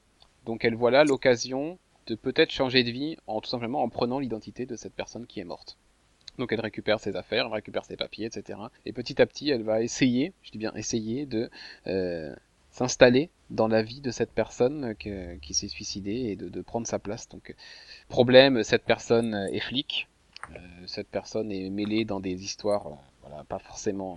Donc 0.45 0.65
elle 0.65 0.75
voit 0.75 0.91
là 0.91 1.05
l'occasion 1.05 1.79
de 2.07 2.15
peut-être 2.15 2.51
changer 2.51 2.85
de 2.85 2.91
vie 2.91 3.17
en 3.27 3.41
tout 3.41 3.49
simplement 3.49 3.83
en 3.83 3.89
prenant 3.89 4.19
l'identité 4.19 4.67
de 4.67 4.77
cette 4.77 4.93
personne 4.93 5.27
qui 5.27 5.41
est 5.41 5.45
morte. 5.45 5.79
Donc 6.39 6.53
elle 6.53 6.61
récupère 6.61 7.01
ses 7.01 7.17
affaires, 7.17 7.47
elle 7.47 7.55
récupère 7.55 7.85
ses 7.85 7.97
papiers, 7.97 8.27
etc. 8.27 8.59
Et 8.85 8.93
petit 8.93 9.23
à 9.23 9.27
petit, 9.27 9.49
elle 9.51 9.63
va 9.63 9.83
essayer, 9.83 10.33
je 10.43 10.51
dis 10.51 10.59
bien 10.59 10.73
essayer, 10.75 11.27
de 11.27 11.49
euh, 11.87 12.35
s'installer 12.71 13.31
dans 13.51 13.69
la 13.69 13.83
vie 13.83 14.01
de 14.01 14.11
cette 14.11 14.33
personne 14.33 14.95
qui 14.97 15.55
s'est 15.55 15.69
suicidée 15.69 16.31
et 16.31 16.37
de, 16.37 16.61
prendre 16.61 16.87
sa 16.87 16.99
place. 16.99 17.29
Donc 17.29 17.55
problème, 18.09 18.65
cette 18.65 18.85
personne 18.85 19.49
est 19.53 19.61
flic, 19.61 20.09
euh, 20.51 20.59
cette 20.87 21.09
personne 21.09 21.53
est 21.53 21.71
mêlée 21.71 22.05
dans 22.05 22.21
des 22.21 22.43
histoires, 22.43 22.99
voilà, 23.23 23.45
pas 23.45 23.61
forcément 23.61 24.17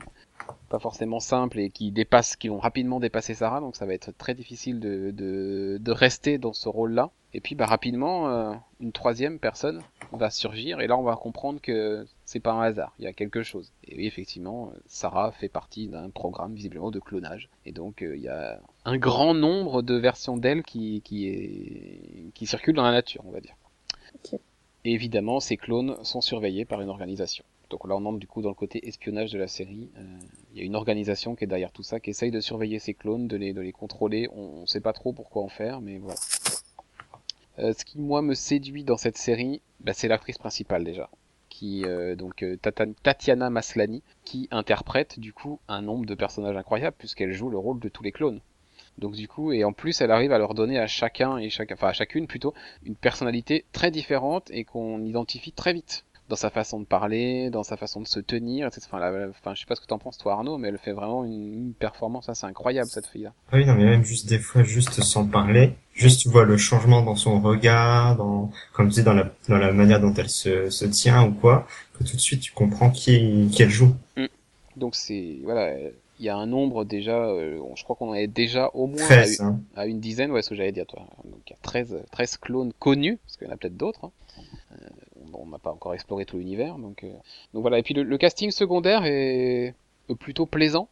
pas 0.70 0.80
forcément 0.80 1.20
simples 1.20 1.60
et 1.60 1.70
qui 1.70 1.92
dépassent, 1.92 2.36
qui 2.36 2.50
vont 2.50 2.60
rapidement 2.60 3.00
dépasser 3.00 3.34
Sarah, 3.34 3.60
donc 3.60 3.75
ça 3.75 3.86
va 3.86 3.94
être 3.94 4.12
très 4.18 4.34
difficile 4.34 4.80
de, 4.80 5.12
de, 5.12 5.77
de 5.80 5.92
rester 5.92 6.38
dans 6.38 6.54
ce 6.54 6.70
rôle-là. 6.70 7.12
Et 7.34 7.42
puis 7.42 7.56
bah 7.56 7.66
rapidement, 7.66 8.30
euh, 8.30 8.54
une 8.80 8.92
troisième 8.92 9.38
personne 9.38 9.82
va 10.12 10.30
surgir 10.30 10.80
et 10.80 10.88
là 10.88 10.98
on 10.98 11.04
va 11.04 11.16
comprendre 11.16 11.60
que 11.62 12.06
c'est 12.25 12.39
pas 12.39 12.54
un 12.54 12.62
hasard, 12.62 12.94
il 13.00 13.06
y 13.06 13.08
a 13.08 13.13
quelque 13.13 13.44
chose. 13.44 13.72
Et 13.88 13.96
oui 13.96 14.08
effectivement, 14.08 14.72
euh, 14.74 14.80
Sarah 14.88 15.32
fait 15.32 15.50
partie 15.50 15.88
d'un 15.88 16.10
programme 16.10 16.54
visiblement 16.54 16.89
de 16.89 17.00
clonage 17.00 17.50
et 17.66 17.72
donc 17.72 18.01
euh, 18.01 18.16
il 18.16 18.24
y 18.24 18.30
a 18.30 18.60
un 18.86 18.98
grand 18.98 19.34
nombre 19.34 19.82
de 19.82 19.96
versions 19.96 20.38
d'elle 20.38 20.63
qui 20.63 21.01
qui 21.04 21.27
est 21.27 22.32
qui 22.34 22.46
circulent 22.46 22.75
dans 22.75 22.84
la 22.84 22.92
nature, 22.92 23.24
on 23.27 23.32
va 23.32 23.42
dire. 23.42 23.56
Et 24.86 24.94
évidemment, 24.94 25.39
ces 25.42 25.58
clones 25.58 25.98
sont 26.04 26.22
surveillés 26.22 26.63
par 26.63 26.82
une 26.82 26.89
organisation. 26.89 27.44
Donc 27.69 27.88
là, 27.88 27.95
on 27.95 28.05
entre 28.05 28.19
du 28.19 28.27
coup 28.27 28.41
dans 28.41 28.50
le 28.50 28.55
côté 28.55 28.88
espionnage 28.88 29.31
de 29.31 29.39
la 29.39 29.47
série. 29.47 29.89
Euh, 29.97 30.19
Il 30.53 30.59
y 30.59 30.62
a 30.62 30.65
une 30.65 30.75
organisation 30.75 31.36
qui 31.36 31.43
est 31.43 31.47
derrière 31.47 31.71
tout 31.71 31.83
ça, 31.83 32.00
qui 32.00 32.09
essaye 32.09 32.31
de 32.31 32.39
surveiller 32.39 32.79
ces 32.79 32.93
clones, 32.93 33.27
de 33.27 33.38
les, 33.38 33.53
de 33.53 33.62
les 33.62 33.71
contrôler. 33.71 34.29
On, 34.33 34.62
on 34.62 34.65
sait 34.65 34.81
pas 34.81 34.93
trop 34.93 35.13
pourquoi 35.13 35.43
en 35.43 35.50
faire, 35.50 35.81
mais 35.81 35.97
voilà. 35.97 36.19
Euh, 37.59 37.74
ce 37.74 37.83
qui 37.83 38.00
moi 38.00 38.21
me 38.21 38.36
séduit 38.36 38.83
dans 38.83 38.97
cette 38.97 39.17
série, 39.17 39.62
bah, 39.79 39.93
c'est 39.93 40.07
l'actrice 40.07 40.38
principale 40.38 40.83
déjà, 40.83 41.09
qui 41.50 41.86
euh, 41.86 42.15
donc 42.15 42.45
Tatiana 43.03 43.50
Maslany, 43.50 44.03
qui 44.24 44.47
interprète 44.51 45.19
du 45.19 45.33
coup 45.33 45.59
un 45.67 45.81
nombre 45.81 46.05
de 46.05 46.13
personnages 46.13 46.55
incroyables 46.55 46.95
puisqu'elle 46.97 47.33
joue 47.33 47.50
le 47.50 47.57
rôle 47.57 47.79
de 47.79 47.89
tous 47.89 48.03
les 48.03 48.12
clones. 48.12 48.41
Donc 49.00 49.13
du 49.13 49.27
coup, 49.27 49.51
et 49.51 49.63
en 49.63 49.74
plus, 49.74 50.01
elle 50.01 50.12
arrive 50.12 50.31
à 50.31 50.39
leur 50.39 50.53
donner 50.55 50.79
à 50.79 50.88
chacun 50.88 51.38
et 51.38 51.50
chacun, 51.50 51.75
enfin 51.75 51.89
à 51.89 51.93
chacune 51.93 52.25
plutôt, 52.25 52.53
une 52.83 52.95
personnalité 52.95 53.65
très 53.71 53.91
différente 53.91 54.50
et 54.51 54.63
qu'on 54.63 55.03
identifie 55.03 55.51
très 55.51 55.74
vite 55.74 56.03
dans 56.29 56.36
sa 56.36 56.50
façon 56.50 56.79
de 56.81 56.86
parler, 56.86 57.50
dans 57.50 57.63
sa 57.63 57.77
façon 57.77 58.01
de 58.01 58.07
se 58.07 58.19
tenir, 58.19 58.67
etc. 58.67 58.81
Enfin, 58.88 59.00
la- 59.00 59.29
enfin, 59.29 59.53
je 59.55 59.62
sais 59.62 59.65
pas 59.65 59.75
ce 59.75 59.81
que 59.81 59.86
t'en 59.88 59.98
penses 59.98 60.17
toi 60.17 60.34
Arnaud, 60.34 60.57
mais 60.57 60.67
elle 60.67 60.77
fait 60.77 60.91
vraiment 60.91 61.24
une, 61.24 61.53
une 61.53 61.74
performance 61.74 62.27
assez 62.29 62.46
incroyable 62.46 62.89
cette 62.89 63.07
fille-là. 63.07 63.34
Ah 63.51 63.57
oui, 63.57 63.65
non, 63.65 63.75
mais 63.75 63.86
même 63.86 64.03
juste 64.03 64.27
des 64.27 64.39
fois, 64.39 64.63
juste 64.63 65.01
sans 65.01 65.25
parler, 65.25 65.74
juste 65.93 66.19
tu 66.22 66.29
vois 66.29 66.43
le 66.43 66.57
changement 66.57 67.01
dans 67.01 67.15
son 67.15 67.39
regard, 67.39 68.17
dans, 68.17 68.51
comme 68.74 68.89
tu 68.89 68.96
dis, 68.96 69.03
dans 69.03 69.13
la, 69.13 69.29
dans 69.48 69.57
la 69.57 69.72
manière 69.72 70.01
dont 70.01 70.13
elle 70.15 70.29
se, 70.29 70.69
se 70.69 70.86
tient 70.86 71.24
ou 71.25 71.31
quoi, 71.34 71.65
que 71.98 72.03
tout 72.03 72.15
de 72.15 72.22
suite 72.22 72.41
tu 72.41 72.51
comprends 72.51 72.89
qui, 72.89 73.48
qui 73.51 73.63
elle 73.63 73.69
joue. 73.69 73.96
Donc 74.75 74.96
c'est 74.96 75.38
voilà, 75.43 75.74
il 76.19 76.25
y 76.25 76.29
a 76.29 76.36
un 76.36 76.46
nombre 76.46 76.84
déjà, 76.86 77.17
euh, 77.25 77.60
je 77.75 77.84
crois 77.84 77.96
qu'on 77.96 78.13
est 78.13 78.27
déjà 78.27 78.69
au 78.74 78.86
moins 78.88 79.01
à, 79.05 79.07
13, 79.07 79.39
une- 79.39 79.46
hein. 79.46 79.60
à 79.75 79.86
une 79.88 80.00
dizaine, 80.00 80.31
ouais, 80.31 80.41
ce 80.41 80.50
que 80.50 80.55
j'allais 80.55 80.72
dire 80.72 80.86
toi. 80.86 81.03
Donc 81.24 81.39
il 81.48 81.51
y 81.51 81.53
a 81.53 81.57
13, 81.63 81.96
13 82.12 82.38
clones 82.38 82.74
connus, 82.77 83.17
parce 83.25 83.38
qu'il 83.38 83.48
y 83.48 83.50
en 83.50 83.53
a 83.53 83.57
peut-être 83.57 83.77
d'autres. 83.77 84.05
hein. 84.05 84.12
Euh, 84.74 84.86
on 85.38 85.48
n'a 85.48 85.60
pas 85.60 85.72
encore 85.72 85.94
exploré 85.94 86.25
tout 86.25 86.38
l'univers, 86.38 86.77
donc 86.77 87.03
euh, 87.03 87.12
donc 87.53 87.62
voilà. 87.62 87.79
Et 87.79 87.84
puis 87.84 87.94
le, 87.94 88.17
casting 88.17 88.51
secondaire 88.51 89.06
est 89.06 89.75
plutôt 90.20 90.46
plaisant. 90.46 90.89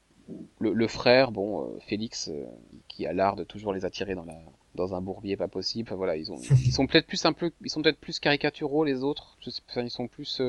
Le, 0.59 0.87
frère, 0.87 1.31
bon, 1.31 1.61
euh, 1.61 1.79
Félix, 1.85 2.29
euh, 2.29 2.45
qui 2.87 3.05
a 3.05 3.13
l'art 3.13 3.35
de 3.35 3.43
toujours 3.43 3.73
les 3.73 3.85
attirer 3.85 4.15
dans 4.15 4.25
la 4.25 4.37
dans 4.73 4.95
un 4.95 5.01
bourbier 5.01 5.37
pas 5.37 5.47
possible. 5.47 5.93
Voilà, 5.93 6.17
ils 6.17 6.31
ont 6.31 6.37
ils 6.37 6.73
sont 6.73 6.87
peut-être 6.87 7.05
plus 7.05 7.23
un 7.25 7.33
ils 7.63 7.69
sont 7.69 7.81
peut-être 7.81 7.99
plus 7.99 8.19
caricaturaux 8.19 8.83
les 8.83 9.03
autres. 9.03 9.37
Ils 9.45 9.91
sont 9.91 10.07
plus 10.07 10.41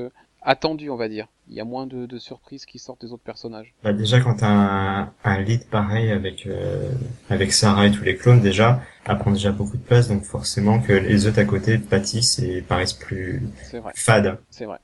attendus, 0.47 0.89
on 0.89 0.97
va 0.97 1.09
dire. 1.09 1.27
Il 1.49 1.55
y 1.55 1.61
a 1.61 1.65
moins 1.65 1.87
de, 1.87 2.07
de 2.07 2.19
surprises 2.19 2.65
qui 2.65 2.79
sortent 2.79 3.03
des 3.03 3.13
autres 3.13 3.23
personnages. 3.23 3.75
Bah, 3.85 3.93
déjà 3.93 4.21
quand 4.21 4.37
t'as 4.37 4.49
un, 4.49 5.13
un 5.25 5.41
lead 5.43 5.67
pareil 5.69 6.11
avec 6.11 6.47
euh, 6.47 6.91
avec 7.29 7.53
Sarah 7.53 7.87
et 7.87 7.93
tous 7.93 8.03
les 8.05 8.17
clones 8.17 8.41
déjà, 8.41 8.81
elle 9.05 9.19
prend 9.19 9.31
déjà 9.33 9.53
beaucoup 9.53 9.77
de 9.77 9.83
place 9.83 10.09
donc 10.09 10.23
forcément 10.23 10.81
que 10.81 10.93
les 10.93 11.27
autres 11.27 11.39
à 11.41 11.45
côté 11.45 11.77
pâtissent 11.79 12.39
et 12.39 12.63
paraissent 12.63 12.95
plus 12.95 13.43
vrai. 13.75 13.93
fades. 13.95 14.39
C'est 14.51 14.65
vrai. 14.65 14.79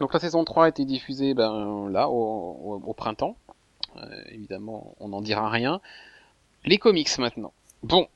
Donc 0.00 0.12
la 0.12 0.18
saison 0.18 0.44
3 0.44 0.64
a 0.64 0.68
été 0.70 0.84
diffusée 0.84 1.34
ben, 1.34 1.88
là, 1.90 2.08
au, 2.08 2.14
au- 2.14 2.82
au 2.84 2.92
printemps. 2.94 3.36
Euh, 3.96 4.00
évidemment, 4.32 4.96
on 4.98 5.08
n'en 5.08 5.20
dira 5.20 5.48
rien. 5.48 5.80
Les 6.64 6.78
comics 6.78 7.16
maintenant. 7.18 7.52
Bon. 7.84 8.08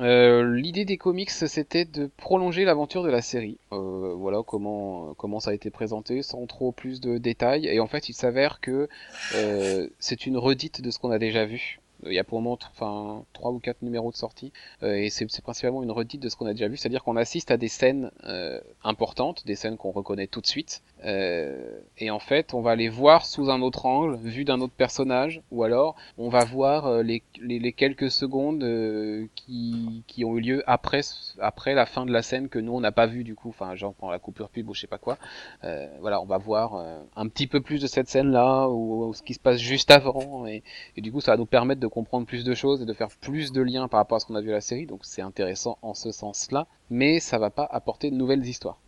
Euh, 0.00 0.54
L'idée 0.54 0.84
des 0.84 0.96
comics, 0.96 1.30
c'était 1.30 1.84
de 1.84 2.10
prolonger 2.16 2.64
l'aventure 2.64 3.02
de 3.02 3.10
la 3.10 3.22
série. 3.22 3.58
Euh, 3.72 4.14
voilà 4.16 4.42
comment 4.44 5.14
comment 5.14 5.40
ça 5.40 5.50
a 5.50 5.54
été 5.54 5.70
présenté, 5.70 6.22
sans 6.22 6.46
trop 6.46 6.72
plus 6.72 7.00
de 7.00 7.18
détails. 7.18 7.66
Et 7.66 7.80
en 7.80 7.86
fait, 7.86 8.08
il 8.08 8.14
s'avère 8.14 8.60
que 8.60 8.88
euh, 9.34 9.88
c'est 9.98 10.26
une 10.26 10.36
redite 10.36 10.80
de 10.80 10.90
ce 10.90 10.98
qu'on 10.98 11.10
a 11.10 11.18
déjà 11.18 11.44
vu. 11.44 11.80
Il 12.06 12.12
y 12.12 12.18
a 12.18 12.24
pour 12.24 12.38
le 12.38 12.44
moment, 12.44 12.58
enfin, 12.72 13.24
trois 13.32 13.50
ou 13.52 13.60
quatre 13.60 13.80
numéros 13.80 14.10
de 14.10 14.16
sortie, 14.16 14.52
et 14.82 15.08
c'est 15.08 15.24
c'est 15.30 15.40
principalement 15.40 15.82
une 15.82 15.92
redite 15.92 16.20
de 16.20 16.28
ce 16.28 16.36
qu'on 16.36 16.44
a 16.44 16.52
déjà 16.52 16.68
vu, 16.68 16.76
c'est-à-dire 16.76 17.02
qu'on 17.02 17.16
assiste 17.16 17.50
à 17.50 17.56
des 17.56 17.68
scènes 17.68 18.10
importantes, 18.82 19.46
des 19.46 19.54
scènes 19.54 19.78
qu'on 19.78 19.92
reconnaît 19.92 20.26
tout 20.26 20.42
de 20.42 20.46
suite, 20.46 20.82
euh, 21.04 21.80
et 21.98 22.10
en 22.10 22.18
fait, 22.18 22.54
on 22.54 22.60
va 22.60 22.76
les 22.76 22.88
voir 22.88 23.26
sous 23.26 23.50
un 23.50 23.60
autre 23.62 23.86
angle, 23.86 24.16
vu 24.16 24.44
d'un 24.44 24.60
autre 24.60 24.72
personnage, 24.76 25.42
ou 25.50 25.62
alors 25.62 25.96
on 26.18 26.28
va 26.28 26.44
voir 26.44 26.86
euh, 26.86 27.02
les, 27.02 27.22
les, 27.40 27.58
les 27.58 27.72
quelques 27.72 28.10
secondes 28.10 28.62
euh, 28.62 29.26
qui, 29.34 30.02
qui 30.06 30.24
ont 30.24 30.36
eu 30.36 30.40
lieu 30.40 30.62
après 30.66 31.00
après 31.40 31.74
la 31.74 31.86
fin 31.86 32.06
de 32.06 32.12
la 32.12 32.22
scène 32.22 32.48
que 32.48 32.58
nous 32.58 32.72
on 32.72 32.80
n'a 32.80 32.92
pas 32.92 33.06
vu 33.06 33.24
du 33.24 33.34
coup, 33.34 33.50
enfin 33.50 33.74
genre 33.74 33.94
pendant 33.94 34.12
la 34.12 34.18
coupure 34.18 34.48
pub 34.48 34.68
ou 34.68 34.74
je 34.74 34.80
sais 34.80 34.86
pas 34.86 34.98
quoi. 34.98 35.18
Euh, 35.64 35.86
voilà, 36.00 36.20
on 36.20 36.26
va 36.26 36.38
voir 36.38 36.74
euh, 36.76 36.98
un 37.16 37.28
petit 37.28 37.46
peu 37.46 37.60
plus 37.60 37.80
de 37.80 37.86
cette 37.86 38.08
scène-là 38.08 38.68
ou, 38.68 39.06
ou 39.06 39.14
ce 39.14 39.22
qui 39.22 39.34
se 39.34 39.40
passe 39.40 39.58
juste 39.58 39.90
avant, 39.90 40.46
et, 40.46 40.62
et 40.96 41.00
du 41.00 41.12
coup 41.12 41.20
ça 41.20 41.32
va 41.32 41.36
nous 41.36 41.46
permettre 41.46 41.80
de 41.80 41.86
comprendre 41.86 42.26
plus 42.26 42.44
de 42.44 42.54
choses 42.54 42.82
et 42.82 42.86
de 42.86 42.92
faire 42.92 43.08
plus 43.20 43.52
de 43.52 43.60
liens 43.60 43.88
par 43.88 43.98
rapport 43.98 44.16
à 44.16 44.20
ce 44.20 44.26
qu'on 44.26 44.36
a 44.36 44.40
vu 44.40 44.50
à 44.50 44.54
la 44.54 44.60
série, 44.60 44.86
donc 44.86 45.00
c'est 45.02 45.22
intéressant 45.22 45.78
en 45.82 45.94
ce 45.94 46.12
sens-là, 46.12 46.66
mais 46.90 47.20
ça 47.20 47.38
va 47.38 47.50
pas 47.50 47.68
apporter 47.70 48.10
de 48.10 48.16
nouvelles 48.16 48.46
histoires. 48.46 48.78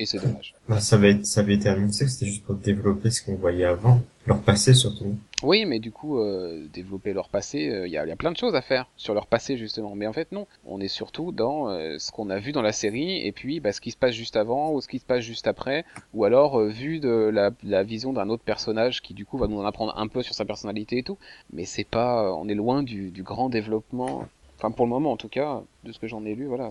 Et 0.00 0.06
c'est 0.06 0.18
dommage. 0.18 0.54
Bah, 0.66 0.80
ça 0.80 0.96
avait 0.96 1.22
ça 1.24 1.40
avait 1.40 1.54
été 1.54 1.68
annoncé 1.68 2.06
que 2.06 2.10
c'était 2.10 2.24
juste 2.24 2.42
pour 2.42 2.54
développer 2.54 3.10
ce 3.10 3.22
qu'on 3.22 3.34
voyait 3.34 3.66
avant, 3.66 4.00
leur 4.26 4.40
passé 4.40 4.72
surtout. 4.72 5.14
Oui, 5.42 5.66
mais 5.66 5.78
du 5.78 5.92
coup, 5.92 6.18
euh, 6.18 6.66
développer 6.72 7.12
leur 7.12 7.28
passé, 7.28 7.58
il 7.84 7.90
y, 7.90 7.98
a, 7.98 8.06
y 8.06 8.10
a 8.10 8.16
plein 8.16 8.32
de 8.32 8.36
choses 8.38 8.54
à 8.54 8.62
faire 8.62 8.88
sur 8.96 9.12
leur 9.12 9.26
passé 9.26 9.58
justement. 9.58 9.94
Mais 9.94 10.06
en 10.06 10.14
fait, 10.14 10.32
non. 10.32 10.46
On 10.64 10.80
est 10.80 10.88
surtout 10.88 11.32
dans 11.32 11.68
euh, 11.68 11.96
ce 11.98 12.10
qu'on 12.12 12.30
a 12.30 12.38
vu 12.38 12.52
dans 12.52 12.62
la 12.62 12.72
série, 12.72 13.26
et 13.26 13.30
puis 13.30 13.60
bah, 13.60 13.72
ce 13.72 13.82
qui 13.82 13.90
se 13.90 13.98
passe 13.98 14.14
juste 14.14 14.36
avant 14.36 14.72
ou 14.72 14.80
ce 14.80 14.88
qui 14.88 15.00
se 15.00 15.04
passe 15.04 15.20
juste 15.20 15.46
après, 15.46 15.84
ou 16.14 16.24
alors 16.24 16.58
euh, 16.58 16.68
vu 16.68 16.98
de 16.98 17.30
la, 17.30 17.50
la 17.62 17.82
vision 17.82 18.14
d'un 18.14 18.30
autre 18.30 18.42
personnage 18.42 19.02
qui 19.02 19.12
du 19.12 19.26
coup 19.26 19.36
va 19.36 19.48
nous 19.48 19.58
en 19.60 19.66
apprendre 19.66 19.92
un 19.98 20.08
peu 20.08 20.22
sur 20.22 20.34
sa 20.34 20.46
personnalité 20.46 20.96
et 20.96 21.02
tout. 21.02 21.18
Mais 21.52 21.66
c'est 21.66 21.84
pas, 21.84 22.32
on 22.34 22.48
est 22.48 22.54
loin 22.54 22.82
du, 22.82 23.10
du 23.10 23.22
grand 23.22 23.50
développement. 23.50 24.26
Enfin, 24.56 24.70
pour 24.70 24.86
le 24.86 24.90
moment, 24.90 25.12
en 25.12 25.16
tout 25.18 25.28
cas, 25.28 25.62
de 25.84 25.92
ce 25.92 25.98
que 25.98 26.06
j'en 26.06 26.24
ai 26.24 26.34
lu, 26.34 26.46
voilà, 26.46 26.70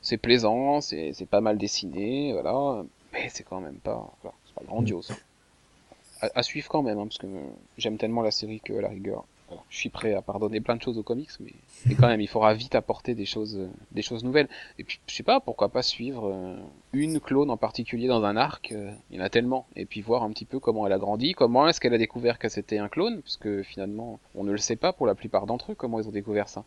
c'est- 0.00 0.16
plaisant, 0.16 0.80
c'est 0.80 1.28
pas 1.30 1.40
mal 1.40 1.58
dessiné, 1.58 2.32
voilà. 2.32 2.84
Mais 3.12 3.28
c'est 3.28 3.44
quand 3.44 3.60
même 3.60 3.76
pas, 3.76 4.12
voilà, 4.22 4.36
c'est 4.46 4.54
pas 4.54 4.64
grandiose 4.64 5.12
à, 6.34 6.42
suivre 6.42 6.68
quand 6.68 6.82
même, 6.82 6.98
hein, 6.98 7.06
parce 7.06 7.18
que 7.18 7.26
j'aime 7.78 7.96
tellement 7.96 8.22
la 8.22 8.30
série 8.30 8.60
que 8.60 8.72
à 8.74 8.80
la 8.80 8.88
rigueur, 8.88 9.24
je 9.68 9.78
suis 9.78 9.88
prêt 9.88 10.14
à 10.14 10.22
pardonner 10.22 10.60
plein 10.60 10.76
de 10.76 10.82
choses 10.82 10.96
aux 10.96 11.02
comics, 11.02 11.30
mais, 11.40 11.52
mais 11.86 11.94
quand 11.96 12.06
même, 12.06 12.20
il 12.20 12.28
faudra 12.28 12.54
vite 12.54 12.76
apporter 12.76 13.14
des 13.14 13.24
choses, 13.24 13.58
des 13.90 14.02
choses 14.02 14.22
nouvelles. 14.22 14.48
Et 14.78 14.84
puis, 14.84 15.00
je 15.08 15.14
sais 15.14 15.24
pas, 15.24 15.40
pourquoi 15.40 15.70
pas 15.70 15.82
suivre 15.82 16.30
euh, 16.32 16.56
une 16.92 17.18
clone 17.18 17.50
en 17.50 17.56
particulier 17.56 18.06
dans 18.06 18.22
un 18.24 18.36
arc, 18.36 18.70
euh, 18.70 18.92
il 19.10 19.16
y 19.16 19.20
en 19.20 19.24
a 19.24 19.28
tellement, 19.28 19.66
et 19.74 19.86
puis 19.86 20.02
voir 20.02 20.22
un 20.22 20.30
petit 20.30 20.44
peu 20.44 20.60
comment 20.60 20.86
elle 20.86 20.92
a 20.92 20.98
grandi, 20.98 21.32
comment 21.32 21.66
est-ce 21.66 21.80
qu'elle 21.80 21.94
a 21.94 21.98
découvert 21.98 22.38
que 22.38 22.48
c'était 22.48 22.78
un 22.78 22.88
clone, 22.88 23.22
parce 23.22 23.36
que 23.36 23.62
finalement, 23.62 24.20
on 24.36 24.44
ne 24.44 24.52
le 24.52 24.58
sait 24.58 24.76
pas 24.76 24.92
pour 24.92 25.06
la 25.06 25.14
plupart 25.16 25.46
d'entre 25.46 25.72
eux, 25.72 25.74
comment 25.74 25.98
ils 25.98 26.06
ont 26.06 26.12
découvert 26.12 26.48
ça. 26.48 26.64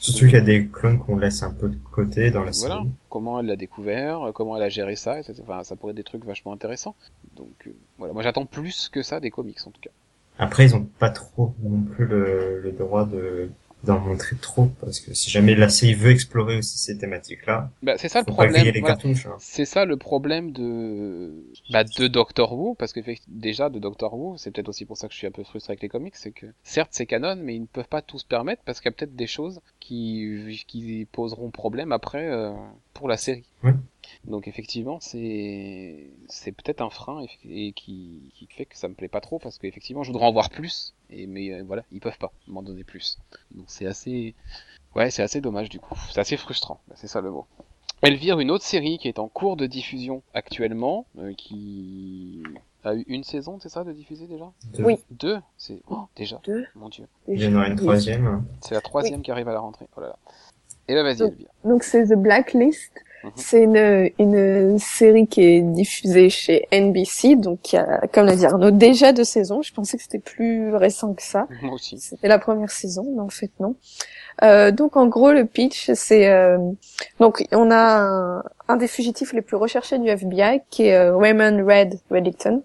Surtout 0.00 0.26
qu'il 0.26 0.34
y 0.34 0.36
a 0.36 0.40
des 0.40 0.66
clones 0.66 0.98
qu'on 0.98 1.16
laisse 1.16 1.42
un 1.42 1.52
peu 1.52 1.68
de 1.68 1.76
côté 1.92 2.30
dans 2.30 2.42
la 2.42 2.52
série. 2.52 2.72
Voilà, 2.72 2.86
comment 3.10 3.40
elle 3.40 3.46
l'a 3.46 3.56
découvert, 3.56 4.28
euh, 4.28 4.32
comment 4.32 4.56
elle 4.56 4.62
a 4.62 4.68
géré 4.70 4.96
ça, 4.96 5.20
etc. 5.20 5.34
Enfin, 5.42 5.62
ça 5.62 5.76
pourrait 5.76 5.90
être 5.90 5.96
des 5.96 6.04
trucs 6.04 6.24
vachement 6.24 6.52
intéressants. 6.52 6.94
Donc, 7.36 7.66
euh, 7.66 7.70
voilà, 7.98 8.14
moi 8.14 8.22
j'attends 8.22 8.46
plus 8.46 8.88
que 8.88 9.02
ça 9.02 9.20
des 9.20 9.30
comics 9.30 9.58
en 9.66 9.70
tout 9.70 9.80
cas. 9.80 9.90
Après, 10.38 10.64
ils 10.64 10.74
ont 10.74 10.88
pas 10.98 11.10
trop 11.10 11.54
non 11.62 11.82
plus 11.82 12.06
le, 12.06 12.60
le 12.62 12.72
droit 12.72 13.04
de 13.04 13.50
d'en 13.84 13.98
montrer 13.98 14.36
trop 14.36 14.66
parce 14.80 15.00
que 15.00 15.14
si 15.14 15.30
jamais 15.30 15.54
la 15.54 15.68
série 15.68 15.94
veut 15.94 16.10
explorer 16.10 16.56
aussi 16.58 16.78
ces 16.78 16.98
thématiques-là, 16.98 17.70
Bah, 17.82 17.94
c'est 17.98 18.08
ça 18.08 18.20
le 18.20 18.26
problème. 18.26 18.62
voilà. 18.80 18.94
hein. 18.94 19.36
C'est 19.38 19.64
ça 19.64 19.84
le 19.84 19.96
problème 19.96 20.52
de 20.52 21.32
bah, 21.70 21.84
de 21.84 22.06
Doctor 22.08 22.52
Who, 22.52 22.74
parce 22.74 22.92
que 22.92 23.00
déjà 23.28 23.70
de 23.70 23.78
Doctor 23.78 24.14
Who, 24.14 24.36
c'est 24.36 24.50
peut-être 24.50 24.68
aussi 24.68 24.84
pour 24.84 24.96
ça 24.96 25.08
que 25.08 25.12
je 25.14 25.18
suis 25.18 25.26
un 25.26 25.30
peu 25.30 25.44
frustré 25.44 25.72
avec 25.72 25.82
les 25.82 25.88
comics, 25.88 26.16
c'est 26.16 26.30
que 26.32 26.46
certes 26.62 26.90
c'est 26.92 27.06
canon, 27.06 27.36
mais 27.36 27.54
ils 27.56 27.62
ne 27.62 27.66
peuvent 27.66 27.88
pas 27.88 28.02
tout 28.02 28.18
se 28.18 28.26
permettre 28.26 28.62
parce 28.64 28.80
qu'il 28.80 28.90
y 28.90 28.94
a 28.94 28.96
peut-être 28.96 29.16
des 29.16 29.26
choses 29.26 29.60
qui 29.80 30.62
qui 30.66 31.06
poseront 31.12 31.50
problème 31.50 31.92
après 31.92 32.28
euh, 32.30 32.52
pour 32.94 33.08
la 33.08 33.16
série. 33.16 33.44
Ouais. 33.62 33.74
Donc 34.24 34.48
effectivement 34.48 34.98
c'est 35.00 36.10
c'est 36.28 36.52
peut-être 36.52 36.80
un 36.80 36.90
frein 36.90 37.24
et, 37.44 37.72
qui 37.72 38.32
qui 38.34 38.46
fait 38.46 38.64
que 38.66 38.76
ça 38.76 38.88
me 38.88 38.94
plaît 38.94 39.08
pas 39.08 39.20
trop 39.20 39.38
parce 39.38 39.58
qu'effectivement 39.58 40.02
je 40.02 40.12
voudrais 40.12 40.26
en 40.26 40.32
voir 40.32 40.50
plus 40.50 40.94
et 41.10 41.26
mais 41.26 41.52
euh, 41.52 41.62
voilà 41.66 41.84
ils 41.92 42.00
peuvent 42.00 42.18
pas 42.18 42.32
m'en 42.46 42.62
donner 42.62 42.84
plus. 42.84 43.18
Donc 43.52 43.66
c'est 43.68 43.86
assez 43.86 44.34
ouais 44.96 45.10
c'est 45.10 45.22
assez 45.22 45.40
dommage 45.40 45.68
du 45.68 45.80
coup, 45.80 45.94
c'est 46.10 46.20
assez 46.20 46.36
frustrant, 46.36 46.80
c'est 46.94 47.08
ça 47.08 47.20
le 47.20 47.30
mot. 47.30 47.46
Elvire, 48.02 48.40
une 48.40 48.50
autre 48.50 48.64
série 48.64 48.96
qui 48.98 49.08
est 49.08 49.18
en 49.18 49.28
cours 49.28 49.56
de 49.56 49.66
diffusion 49.66 50.22
actuellement, 50.32 51.06
euh, 51.18 51.34
qui 51.34 52.42
a 52.82 52.94
eu 52.94 53.04
une 53.08 53.24
saison, 53.24 53.58
c'est 53.60 53.68
ça, 53.68 53.84
de 53.84 53.92
diffuser 53.92 54.26
déjà? 54.26 54.50
Deux. 54.72 54.84
Oui. 54.84 54.98
Deux? 55.10 55.38
C'est 55.58 55.82
oh, 55.90 56.04
déjà, 56.16 56.40
Deux. 56.44 56.64
mon 56.74 56.88
dieu. 56.88 57.06
Il 57.28 57.42
y 57.42 57.46
en 57.46 57.54
aura 57.54 57.68
une 57.68 57.76
troisième. 57.76 58.42
C'est 58.62 58.74
la 58.74 58.80
troisième 58.80 59.20
qui 59.20 59.30
arrive 59.30 59.48
à 59.48 59.52
la 59.52 59.60
rentrée. 59.60 59.86
Oh 59.96 60.00
là 60.00 60.08
là. 60.08 60.16
Et 60.88 60.94
là, 60.94 61.02
vas-y, 61.02 61.18
Donc- 61.18 61.32
Elvire. 61.32 61.50
Donc 61.64 61.82
c'est 61.82 62.04
The 62.04 62.14
Blacklist. 62.14 62.90
Mhm. 63.22 63.30
C'est 63.36 63.62
une, 63.62 64.10
une 64.18 64.78
série 64.78 65.26
qui 65.26 65.42
est 65.42 65.60
diffusée 65.60 66.30
chez 66.30 66.66
NBC, 66.72 67.36
donc 67.36 67.60
qui 67.62 67.76
a, 67.76 68.06
comme 68.12 68.26
l'a 68.26 68.36
dit 68.36 68.46
Arnaud, 68.46 68.70
déjà 68.70 69.12
deux 69.12 69.24
saisons. 69.24 69.62
Je 69.62 69.72
pensais 69.72 69.96
que 69.96 70.02
c'était 70.02 70.18
plus 70.18 70.74
récent 70.74 71.14
que 71.14 71.22
ça. 71.22 71.46
Moi 71.62 71.74
aussi. 71.74 71.98
C'était 71.98 72.28
la 72.28 72.38
première 72.38 72.70
saison, 72.70 73.06
mais 73.14 73.20
en 73.20 73.28
fait 73.28 73.50
non. 73.60 73.74
Euh, 74.42 74.70
donc 74.70 74.96
en 74.96 75.06
gros 75.06 75.32
le 75.32 75.44
pitch 75.44 75.90
c'est 75.92 76.28
euh, 76.28 76.56
donc 77.18 77.44
on 77.52 77.70
a 77.70 77.76
un, 77.76 78.42
un 78.68 78.76
des 78.76 78.86
fugitifs 78.86 79.34
les 79.34 79.42
plus 79.42 79.56
recherchés 79.56 79.98
du 79.98 80.08
FBI 80.08 80.62
qui 80.70 80.84
est 80.84 80.94
euh, 80.94 81.14
Raymond 81.14 81.62
Red 81.66 81.98
Reddington 82.10 82.62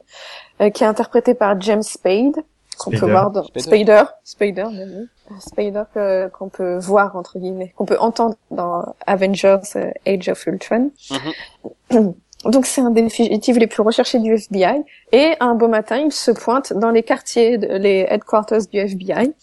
euh, 0.62 0.70
qui 0.70 0.86
est 0.86 0.88
interprété 0.88 1.34
par 1.34 1.60
James 1.60 1.84
Spade 1.84 2.38
qu'on 2.78 2.92
peut 2.92 2.98
Spider. 2.98 3.12
voir 3.12 3.32
dans 3.32 3.44
Spider. 3.44 3.62
Spider, 3.62 4.04
Spider, 4.24 4.66
même. 4.72 5.08
Euh, 5.98 6.30
qu'on 6.30 6.50
peut 6.50 6.78
voir 6.78 7.16
entre 7.16 7.40
guillemets, 7.40 7.74
qu'on 7.76 7.86
peut 7.86 7.98
entendre 8.00 8.36
dans 8.52 8.86
Avengers 9.08 9.58
euh, 9.76 9.90
Age 10.06 10.30
of 10.30 10.46
Ultron. 10.46 10.92
Mhm. 11.92 12.14
Donc 12.46 12.66
c'est 12.68 12.82
un 12.82 12.92
des 12.92 13.10
fugitifs 13.10 13.58
les 13.58 13.66
plus 13.66 13.82
recherchés 13.82 14.20
du 14.20 14.34
FBI 14.36 14.84
et 15.12 15.34
un 15.40 15.56
beau 15.56 15.68
matin 15.68 15.98
il 15.98 16.12
se 16.12 16.30
pointe 16.30 16.74
dans 16.74 16.92
les 16.92 17.02
quartiers, 17.02 17.58
de- 17.58 17.68
les 17.78 18.06
headquarters 18.08 18.68
du 18.72 18.78
FBI 18.78 19.34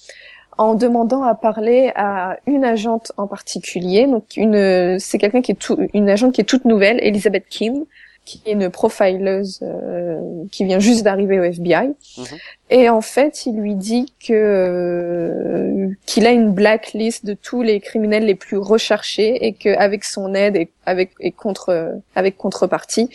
en 0.57 0.75
demandant 0.75 1.23
à 1.25 1.35
parler 1.35 1.91
à 1.97 2.37
une 2.47 2.65
agente 2.65 3.11
en 3.17 3.27
particulier. 3.27 4.07
Donc 4.07 4.37
une, 4.37 4.99
c'est 5.01 5.19
quelqu'un 5.19 5.41
qui 5.43 5.53
est 5.53 5.57
tout, 5.57 5.77
une 5.95 6.09
agente 6.11 6.33
qui 6.33 6.43
est 6.43 6.45
toute 6.45 6.65
nouvelle, 6.65 6.99
Elizabeth 7.03 7.47
Kim, 7.49 7.85
qui 8.25 8.41
est 8.47 8.53
une 8.53 8.71
profileuse 8.71 9.61
euh, 9.63 10.21
qui 10.51 10.65
vient 10.65 10.79
juste 10.79 11.03
d'arriver 11.03 11.41
au 11.41 11.43
FBI. 11.43 11.89
Mhm. 11.89 12.25
Et 12.71 12.89
en 12.89 13.01
fait, 13.01 13.47
il 13.47 13.57
lui 13.57 13.75
dit 13.75 14.13
que 14.27 14.33
euh, 14.33 15.89
qu'il 16.07 16.27
a 16.27 16.31
une 16.31 16.53
blacklist 16.53 17.27
de 17.27 17.35
tous 17.35 17.63
les 17.63 17.81
criminels 17.81 18.25
les 18.25 18.35
plus 18.35 18.57
recherchés 18.57 19.45
et 19.45 19.53
qu'avec 19.53 20.05
son 20.05 20.35
aide 20.35 20.57
et 20.57 20.71
avec 20.87 21.11
et 21.21 21.33
contre 21.33 22.01
avec 22.15 22.37
contrepartie, 22.37 23.09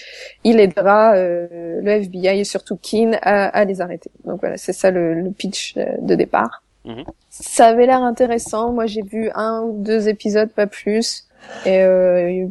il 0.44 0.60
aidera 0.60 1.16
euh, 1.16 1.80
le 1.82 1.92
FBI 1.92 2.40
et 2.40 2.44
surtout 2.44 2.76
Keane 2.76 3.18
à, 3.22 3.48
à 3.48 3.66
les 3.66 3.82
arrêter. 3.82 4.12
Donc 4.26 4.42
voilà, 4.42 4.58
c'est 4.58 4.74
ça 4.74 4.92
le, 4.92 5.14
le 5.14 5.32
pitch 5.32 5.76
euh, 5.78 5.86
de 6.02 6.16
départ. 6.16 6.64
Mhm. 6.86 7.04
Ça 7.30 7.68
avait 7.68 7.86
l'air 7.86 8.02
intéressant. 8.02 8.72
Moi, 8.72 8.86
j'ai 8.86 9.02
vu 9.02 9.30
un 9.36 9.62
ou 9.62 9.84
deux 9.84 10.08
épisodes, 10.10 10.50
pas 10.50 10.68
plus. 10.68 11.28
Et 11.66 11.82
euh, 11.82 12.48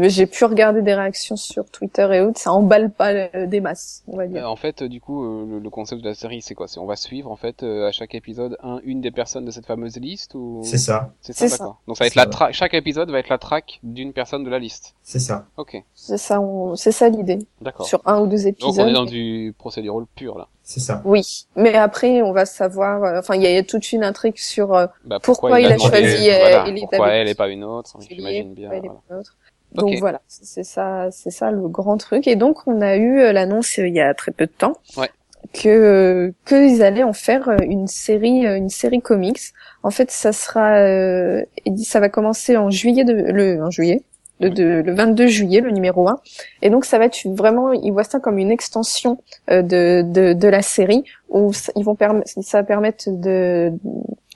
j'ai 0.00 0.26
pu 0.26 0.44
regarder 0.44 0.82
des 0.82 0.94
réactions 0.94 1.36
sur 1.36 1.64
Twitter 1.70 2.08
et 2.12 2.20
autres. 2.20 2.38
Ça 2.38 2.52
emballe 2.52 2.90
pas 2.90 3.12
euh, 3.12 3.46
des 3.46 3.60
masses, 3.60 4.02
on 4.08 4.16
va 4.16 4.24
Euh, 4.24 4.26
dire. 4.26 4.50
en 4.50 4.56
fait, 4.56 4.82
euh, 4.82 4.88
du 4.88 5.00
coup, 5.00 5.24
euh, 5.24 5.46
le, 5.46 5.58
le 5.58 5.70
concept 5.70 6.02
de 6.02 6.08
la 6.08 6.14
série, 6.14 6.40
c'est 6.42 6.54
quoi? 6.54 6.68
C'est 6.68 6.78
on 6.80 6.86
va 6.86 6.96
suivre 6.96 7.30
en 7.30 7.36
fait 7.36 7.62
euh, 7.62 7.88
à 7.88 7.92
chaque 7.92 8.14
épisode 8.14 8.56
un, 8.62 8.80
une 8.84 9.00
des 9.00 9.10
personnes 9.10 9.44
de 9.44 9.50
cette 9.50 9.66
fameuse 9.66 9.96
liste 9.98 10.34
ou 10.34 10.60
C'est 10.64 10.78
ça, 10.78 11.12
C'est 11.20 11.32
ça, 11.32 11.38
C'est 11.38 11.48
ça. 11.48 11.58
d'accord. 11.58 11.80
Donc 11.86 11.96
ça 11.96 12.04
va 12.04 12.06
être 12.08 12.14
la 12.14 12.22
ça. 12.24 12.28
tra- 12.30 12.52
chaque 12.52 12.74
épisode 12.74 13.10
va 13.10 13.18
être 13.18 13.28
la 13.28 13.38
track 13.38 13.80
d'une 13.82 14.12
personne 14.12 14.44
de 14.44 14.50
la 14.50 14.58
liste. 14.58 14.94
c'est 15.02 15.18
ça. 15.20 15.46
Ok, 15.56 15.82
C'est 15.94 16.18
ça, 16.18 16.40
on- 16.40 16.74
c'est 16.76 16.92
ça 16.92 17.08
l'idée. 17.08 17.38
d'accord. 17.60 17.86
Sur 17.86 18.00
un 18.06 18.20
ou 18.20 18.26
deux 18.26 18.38
Donc 18.38 18.46
épisodes. 18.46 18.84
on 18.86 18.88
est 18.88 18.92
dans 18.92 19.04
du 19.04 19.54
procédural 19.58 20.04
pur 20.14 20.38
là. 20.38 20.48
C'est 20.64 20.78
ça. 20.80 21.02
Oui, 21.04 21.46
mais 21.56 21.74
après, 21.74 22.22
on 22.22 22.32
va 22.32 22.46
savoir. 22.46 23.02
euh, 23.02 23.18
Enfin, 23.18 23.34
il 23.34 23.42
y, 23.42 23.46
a- 23.46 23.50
il 23.50 23.54
y 23.56 23.58
a 23.58 23.64
toute 23.64 23.90
une 23.92 24.04
intrigue 24.04 24.38
sur 24.38 24.72
euh, 24.74 24.86
Bah, 25.04 25.18
pourquoi, 25.20 25.60
il 25.60 25.66
a 25.66 25.76
demandé- 25.76 25.80
choisi 25.90 26.30
euh, 26.30 26.38
voilà, 26.38 26.64
pourquoi 26.88 27.08
elle 27.14 27.28
et 27.28 27.34
pas 27.34 27.48
une 27.48 27.64
autre, 27.64 27.98
Killier, 27.98 28.16
j'imagine 28.16 28.54
bien. 28.54 28.68
pourquoi 28.70 28.78
elle 28.78 28.84
est 28.84 28.88
voilà. 28.88 29.00
pas 29.08 29.18
autre. 29.18 29.36
Donc 29.74 29.98
voilà, 30.00 30.20
c'est 30.28 30.64
ça, 30.64 31.08
c'est 31.10 31.30
ça 31.30 31.50
le 31.50 31.66
grand 31.68 31.96
truc. 31.96 32.26
Et 32.26 32.36
donc 32.36 32.58
on 32.66 32.80
a 32.80 32.96
eu 32.96 33.20
euh, 33.20 33.32
l'annonce 33.32 33.78
euh, 33.78 33.88
il 33.88 33.94
y 33.94 34.00
a 34.00 34.12
très 34.14 34.32
peu 34.32 34.46
de 34.46 34.52
temps 34.52 34.74
Ouais. 34.96 35.08
que 35.52 36.32
qu'ils 36.46 36.82
allaient 36.82 37.02
en 37.02 37.12
faire 37.12 37.48
euh, 37.48 37.56
une 37.62 37.86
série, 37.86 38.44
une 38.46 38.68
série 38.68 39.00
comics. 39.00 39.40
En 39.82 39.90
fait, 39.90 40.10
ça 40.10 40.32
sera, 40.32 40.76
euh, 40.78 41.42
ça 41.82 42.00
va 42.00 42.08
commencer 42.08 42.56
en 42.56 42.70
juillet 42.70 43.04
de 43.04 43.12
le 43.12 43.62
en 43.64 43.70
juillet. 43.70 44.02
Le, 44.40 44.50
de- 44.50 44.82
le 44.84 44.92
22 44.92 45.28
juillet, 45.28 45.60
le 45.60 45.70
numéro 45.70 46.08
1. 46.08 46.18
Et 46.62 46.70
donc 46.70 46.84
ça 46.84 46.98
va 46.98 47.04
être 47.04 47.20
vraiment, 47.28 47.72
ils 47.72 47.92
voient 47.92 48.02
ça 48.02 48.18
comme 48.18 48.38
une 48.38 48.50
extension 48.50 49.18
euh, 49.50 49.62
de, 49.62 50.02
de, 50.04 50.32
de 50.32 50.48
la 50.48 50.62
série 50.62 51.04
où 51.28 51.52
ça- 51.52 51.70
ils 51.76 51.84
vont 51.84 51.96
ça 52.40 52.58
va 52.58 52.64
permettre 52.64 53.04
de, 53.08 53.72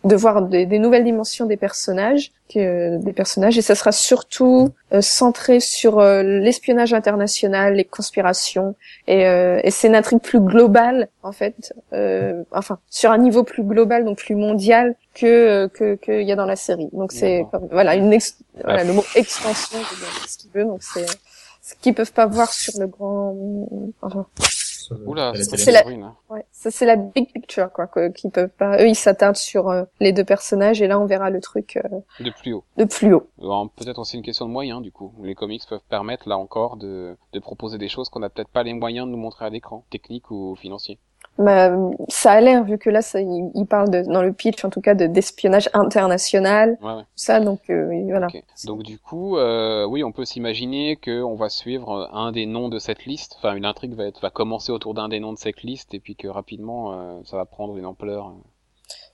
de 0.07 0.17
voir 0.17 0.43
des, 0.43 0.67
des 0.67 0.79
nouvelles 0.79 1.05
dimensions 1.05 1.47
des 1.47 1.57
personnages, 1.57 2.33
que, 2.53 2.97
des 2.99 3.13
personnages, 3.13 3.59
et 3.59 3.63
ça 3.63 3.75
sera 3.75 3.93
surtout 3.93 4.73
euh, 4.93 5.01
centré 5.01 5.59
sur 5.61 5.99
euh, 5.99 6.23
l'espionnage 6.23 6.93
international, 6.95 7.75
les 7.75 7.85
conspirations, 7.85 8.77
et, 9.09 9.27
euh, 9.27 9.61
et 9.65 9.71
c'est 9.71 9.89
une 9.89 9.97
intrigue 9.97 10.21
plus 10.21 10.41
globale 10.41 11.09
en 11.23 11.33
fait, 11.33 11.75
euh, 11.93 12.43
enfin 12.53 12.79
sur 12.89 13.11
un 13.11 13.19
niveau 13.19 13.43
plus 13.43 13.65
global, 13.65 14.05
donc 14.05 14.19
plus 14.19 14.37
mondial 14.37 14.95
que 15.15 15.67
que 15.69 15.97
qu'il 15.97 16.23
y 16.23 16.33
a 16.33 16.37
dans 16.37 16.47
la 16.47 16.57
série. 16.57 16.89
Donc 16.93 17.11
c'est 17.13 17.45
voilà 17.71 17.97
une 17.97 18.13
ex- 18.13 18.39
voilà, 18.65 18.85
le 18.85 18.93
mot 18.93 19.05
extension, 19.17 19.79
ce 20.29 20.39
qu'il 20.39 20.51
veut, 20.53 20.65
donc 20.65 20.83
c'est 20.83 21.07
ce 21.63 21.75
qu'ils 21.81 21.95
peuvent 21.95 22.13
pas 22.13 22.27
voir 22.27 22.53
sur 22.53 22.75
le 22.79 22.87
grand, 22.87 23.35
enfin 24.03 24.27
Le- 24.95 25.09
Oula, 25.09 25.33
c'est 25.35 25.73
la-. 25.73 25.85
Ouais, 26.31 26.45
ça 26.53 26.71
c'est 26.71 26.87
la 26.87 26.97
big 26.97 27.33
picture 27.33 27.73
quoi, 27.73 27.87
qu'ils 28.15 28.31
peuvent 28.31 28.49
pas. 28.51 28.79
Eux 28.83 28.89
ils 28.89 28.95
s'attardent 28.95 29.37
sur 29.37 29.69
euh, 29.69 29.85
les 30.01 30.13
deux 30.13 30.25
personnages 30.25 30.81
et 30.83 30.87
là 30.87 30.99
on 31.01 31.07
verra 31.07 31.31
le 31.31 31.41
truc 31.41 31.77
euh, 31.79 31.99
de 32.21 32.31
plus 32.31 32.53
haut. 32.53 32.65
de 32.77 32.85
plus 32.85 33.13
haut. 33.15 33.29
Peut-être 33.77 33.99
aussi 33.99 34.17
une 34.17 34.23
question 34.23 34.47
de 34.47 34.51
moyens 34.53 34.83
du 34.83 34.93
coup. 34.93 35.13
Les 35.23 35.35
comics 35.35 35.63
peuvent 35.69 35.81
permettre 35.89 36.29
là 36.29 36.39
encore 36.39 36.77
de, 36.77 37.17
de 37.33 37.39
proposer 37.39 37.79
des 37.79 37.89
choses 37.89 38.09
qu'on 38.09 38.21
n'a 38.21 38.29
peut-être 38.29 38.49
pas 38.51 38.63
les 38.63 38.75
moyens 38.75 39.07
de 39.07 39.13
nous 39.13 39.19
montrer 39.19 39.45
à 39.45 39.51
l'écran, 39.51 39.85
technique 39.91 40.31
ou 40.31 40.55
financier. 40.57 40.99
Euh, 41.39 41.91
ça 42.09 42.33
a 42.33 42.41
l'air 42.41 42.65
vu 42.65 42.79
que 42.79 42.89
là 42.89 43.03
ça, 43.03 43.21
il, 43.21 43.51
il 43.55 43.67
parle 43.67 43.91
de, 43.91 44.03
dans 44.03 44.23
le 44.23 44.33
pitch 44.33 44.65
en 44.65 44.71
tout 44.71 44.81
cas 44.81 44.95
de 44.95 45.07
d'espionnage 45.07 45.69
international, 45.75 46.79
Ouais, 46.83 46.93
ouais. 46.95 47.03
ça 47.15 47.41
donc 47.41 47.61
euh, 47.69 47.91
voilà. 48.09 48.29
Donc 48.65 48.83
du 48.83 48.99
coup, 48.99 49.37
euh, 49.37 49.85
oui, 49.85 50.03
on 50.03 50.13
peut 50.13 50.25
s'imaginer 50.25 50.97
que 50.97 51.23
on 51.23 51.35
va 51.35 51.49
suivre 51.51 51.91
euh, 51.93 52.07
un 52.17 52.33
des 52.33 52.47
noms 52.47 52.69
de 52.71 52.79
cette 52.79 53.05
liste. 53.05 53.35
Enfin, 53.39 53.55
une 53.55 53.67
intrigue 53.67 53.95
va 53.95 54.05
être 54.07 54.21
va 54.23 54.31
commencer 54.31 54.73
autour 54.73 54.95
d'un 54.95 55.09
des 55.09 55.21
noms 55.21 55.33
de 55.35 55.39
cette 55.39 55.63
liste 55.63 55.93
et 55.95 56.01
puis 56.01 56.17
que 56.17 56.29
rapidement 56.29 56.93
euh, 56.93 57.21
ça 57.25 57.37
va 57.37 57.45
prendre 57.45 57.77
une 57.77 57.87
ampleur. 57.87 58.29
euh. 58.29 58.33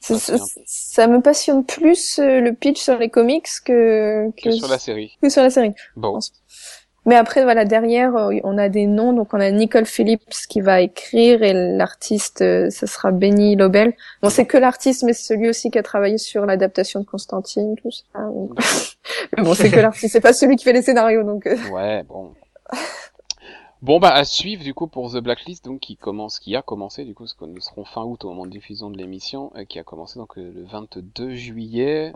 C'est 0.00 0.18
c'est- 0.18 0.38
ça 0.66 1.06
me 1.06 1.20
passionne 1.20 1.64
plus 1.64 2.18
euh, 2.18 2.40
le 2.40 2.52
pitch 2.54 2.80
sur 2.80 2.98
les 2.98 3.08
comics 3.08 3.46
que 3.64 4.30
que, 4.36 4.42
que 4.44 4.50
sur 4.50 4.68
la 4.68 4.78
série. 4.78 5.16
que 5.22 5.28
sur 5.28 5.42
la 5.42 5.50
série. 5.50 5.72
Bon, 5.96 6.18
Mais 7.04 7.16
après, 7.16 7.42
voilà, 7.42 7.64
derrière, 7.64 8.14
euh, 8.16 8.34
on 8.44 8.58
a 8.58 8.68
des 8.68 8.86
noms. 8.86 9.12
Donc, 9.12 9.34
on 9.34 9.40
a 9.40 9.50
Nicole 9.50 9.86
Phillips 9.86 10.34
qui 10.48 10.60
va 10.60 10.80
écrire 10.80 11.42
et 11.42 11.52
l'artiste, 11.76 12.42
euh, 12.42 12.70
ça 12.70 12.86
sera 12.86 13.10
Benny 13.10 13.56
Lobel. 13.56 13.94
Bon, 14.22 14.30
c'est 14.30 14.46
que 14.46 14.56
l'artiste, 14.56 15.02
mais 15.02 15.12
c'est 15.12 15.34
celui 15.34 15.48
aussi 15.48 15.70
qui 15.70 15.78
a 15.78 15.82
travaillé 15.82 16.16
sur 16.18 16.46
l'adaptation 16.46 17.00
de 17.00 17.04
Constantine, 17.04 17.74
tout 17.82 17.90
ça. 17.90 18.20
Donc- 18.20 18.56
mais 19.36 19.42
bon, 19.42 19.54
c'est 19.54 19.70
que 19.70 19.80
l'artiste, 19.80 20.12
c'est 20.12 20.20
pas 20.20 20.32
celui 20.32 20.54
qui 20.56 20.64
fait 20.64 20.72
les 20.72 20.82
scénarios, 20.82 21.24
donc. 21.24 21.46
euh, 21.46 21.56
ouais, 21.72 22.04
bon. 22.04 22.32
Bon 23.82 23.98
bah 23.98 24.10
à 24.14 24.24
suivre 24.24 24.62
du 24.62 24.74
coup 24.74 24.86
pour 24.86 25.10
The 25.10 25.16
Blacklist 25.16 25.64
donc 25.64 25.80
qui 25.80 25.96
commence 25.96 26.38
qui 26.38 26.54
a 26.54 26.62
commencé 26.62 27.04
du 27.04 27.14
coup 27.14 27.24
parce 27.24 27.34
que 27.34 27.46
nous 27.46 27.60
serons 27.60 27.84
fin 27.84 28.04
août 28.04 28.24
au 28.24 28.28
moment 28.28 28.46
de 28.46 28.50
diffusion 28.52 28.90
de 28.90 28.96
l'émission 28.96 29.50
euh, 29.56 29.64
qui 29.64 29.80
a 29.80 29.82
commencé 29.82 30.20
donc 30.20 30.38
euh, 30.38 30.52
le 30.54 30.62
22 30.62 31.34
juillet. 31.34 32.12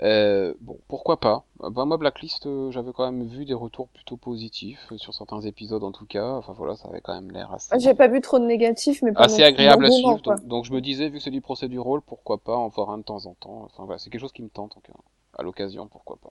Euh, 0.00 0.54
bon 0.60 0.78
pourquoi 0.86 1.18
pas? 1.18 1.42
Euh, 1.64 1.70
bah 1.70 1.84
moi 1.86 1.96
Blacklist 1.96 2.48
j'avais 2.70 2.92
quand 2.92 3.10
même 3.10 3.26
vu 3.26 3.44
des 3.44 3.54
retours 3.54 3.88
plutôt 3.88 4.16
positifs 4.16 4.92
sur 4.96 5.12
certains 5.12 5.40
épisodes 5.40 5.82
en 5.82 5.90
tout 5.90 6.06
cas. 6.06 6.34
Enfin 6.34 6.52
voilà 6.56 6.76
ça 6.76 6.88
avait 6.88 7.00
quand 7.00 7.14
même 7.14 7.32
l'air 7.32 7.52
assez 7.52 7.76
J'ai 7.80 7.94
pas 7.94 8.06
vu 8.06 8.20
trop 8.20 8.38
de 8.38 8.44
négatifs, 8.44 9.02
mais 9.02 9.10
pas 9.10 9.24
assez 9.24 9.42
agréable 9.42 9.86
à 9.86 9.90
suivre. 9.90 10.20
Donc, 10.20 10.46
donc 10.46 10.64
je 10.66 10.72
me 10.72 10.80
disais 10.80 11.08
vu 11.08 11.18
que 11.18 11.24
c'est 11.24 11.30
du 11.30 11.40
procédural 11.40 12.00
pourquoi 12.00 12.38
pas 12.38 12.54
en 12.54 12.68
voir 12.68 12.90
un 12.90 12.98
de 12.98 13.02
temps 13.02 13.26
en 13.26 13.34
temps. 13.34 13.62
Enfin 13.64 13.86
voilà 13.86 13.98
c'est 13.98 14.08
quelque 14.08 14.20
chose 14.20 14.32
qui 14.32 14.42
me 14.42 14.50
tente 14.50 14.76
en 14.76 14.80
tout 14.80 14.92
cas. 14.92 14.98
À 15.36 15.42
l'occasion 15.42 15.88
pourquoi 15.88 16.16
pas 16.22 16.30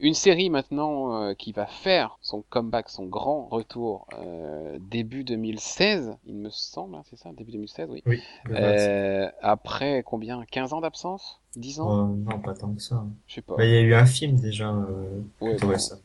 une 0.00 0.14
série 0.14 0.50
maintenant 0.50 1.22
euh, 1.22 1.34
qui 1.34 1.52
va 1.52 1.66
faire 1.66 2.18
son 2.22 2.42
comeback, 2.48 2.88
son 2.88 3.06
grand 3.06 3.46
retour 3.46 4.06
euh, 4.18 4.78
début 4.90 5.24
2016, 5.24 6.16
il 6.26 6.36
me 6.36 6.50
semble, 6.50 6.94
hein, 6.96 7.02
c'est 7.10 7.18
ça, 7.18 7.30
début 7.36 7.52
2016, 7.52 7.88
oui. 7.90 8.02
Oui. 8.06 8.20
Euh, 8.50 9.28
après 9.42 10.02
combien 10.04 10.44
15 10.50 10.72
ans 10.72 10.80
d'absence? 10.80 11.40
10 11.56 11.80
ans? 11.80 11.88
Oh, 11.88 12.16
non, 12.30 12.38
pas 12.38 12.54
tant 12.54 12.72
que 12.72 12.82
ça. 12.82 13.04
Je 13.26 13.34
sais 13.34 13.42
pas. 13.42 13.56
Bah, 13.56 13.64
il 13.64 13.72
y 13.72 13.76
a 13.76 13.80
eu 13.80 13.94
un 13.94 14.06
film 14.06 14.38
déjà. 14.38 14.70
Euh, 14.70 15.20
Ouais, 15.40 15.56
bon. 15.60 15.68
récent. 15.68 15.96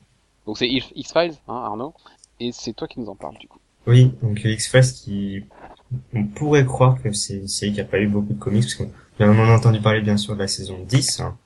Donc 0.46 0.58
c'est 0.58 0.68
X-Files, 0.68 1.36
hein, 1.48 1.56
Arnaud 1.56 1.94
Et 2.40 2.52
c'est 2.52 2.74
toi 2.74 2.88
qui 2.88 3.00
nous 3.00 3.10
en 3.10 3.16
parles 3.16 3.38
du 3.38 3.48
coup. 3.48 3.60
Oui, 3.86 4.14
donc 4.22 4.44
X-Files 4.44 4.94
qui, 4.94 5.44
on 6.14 6.26
pourrait 6.26 6.66
croire 6.66 7.02
que 7.02 7.12
c'est 7.12 7.36
une 7.36 7.48
série 7.48 7.74
qui 7.74 7.82
a 7.82 7.86
pas 7.86 8.00
eu 8.00 8.08
beaucoup 8.08 8.34
de 8.34 8.40
comics, 8.40 8.64
parce 8.64 8.76
qu'on 8.76 8.90
on 9.20 9.40
en 9.40 9.50
a 9.50 9.56
entendu 9.56 9.80
parler 9.80 10.02
bien 10.02 10.18
sûr 10.18 10.34
de 10.34 10.40
la 10.40 10.48
saison 10.48 10.78
10, 10.88 11.20
hein. 11.20 11.38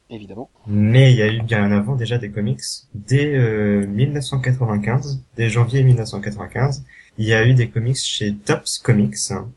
Mais 0.67 1.11
il 1.11 1.17
y 1.17 1.21
a 1.21 1.27
eu 1.31 1.41
bien 1.41 1.71
avant 1.71 1.95
déjà 1.95 2.17
des 2.17 2.29
comics. 2.29 2.61
Dès 2.93 3.35
euh, 3.35 3.85
1995, 3.87 5.21
dès 5.35 5.49
janvier 5.49 5.83
1995, 5.83 6.83
il 7.17 7.25
y 7.25 7.33
a 7.33 7.45
eu 7.45 7.53
des 7.53 7.69
comics 7.69 7.97
chez 7.97 8.33
Tops 8.33 8.79
Comics, 8.79 9.31
hein, 9.31 9.49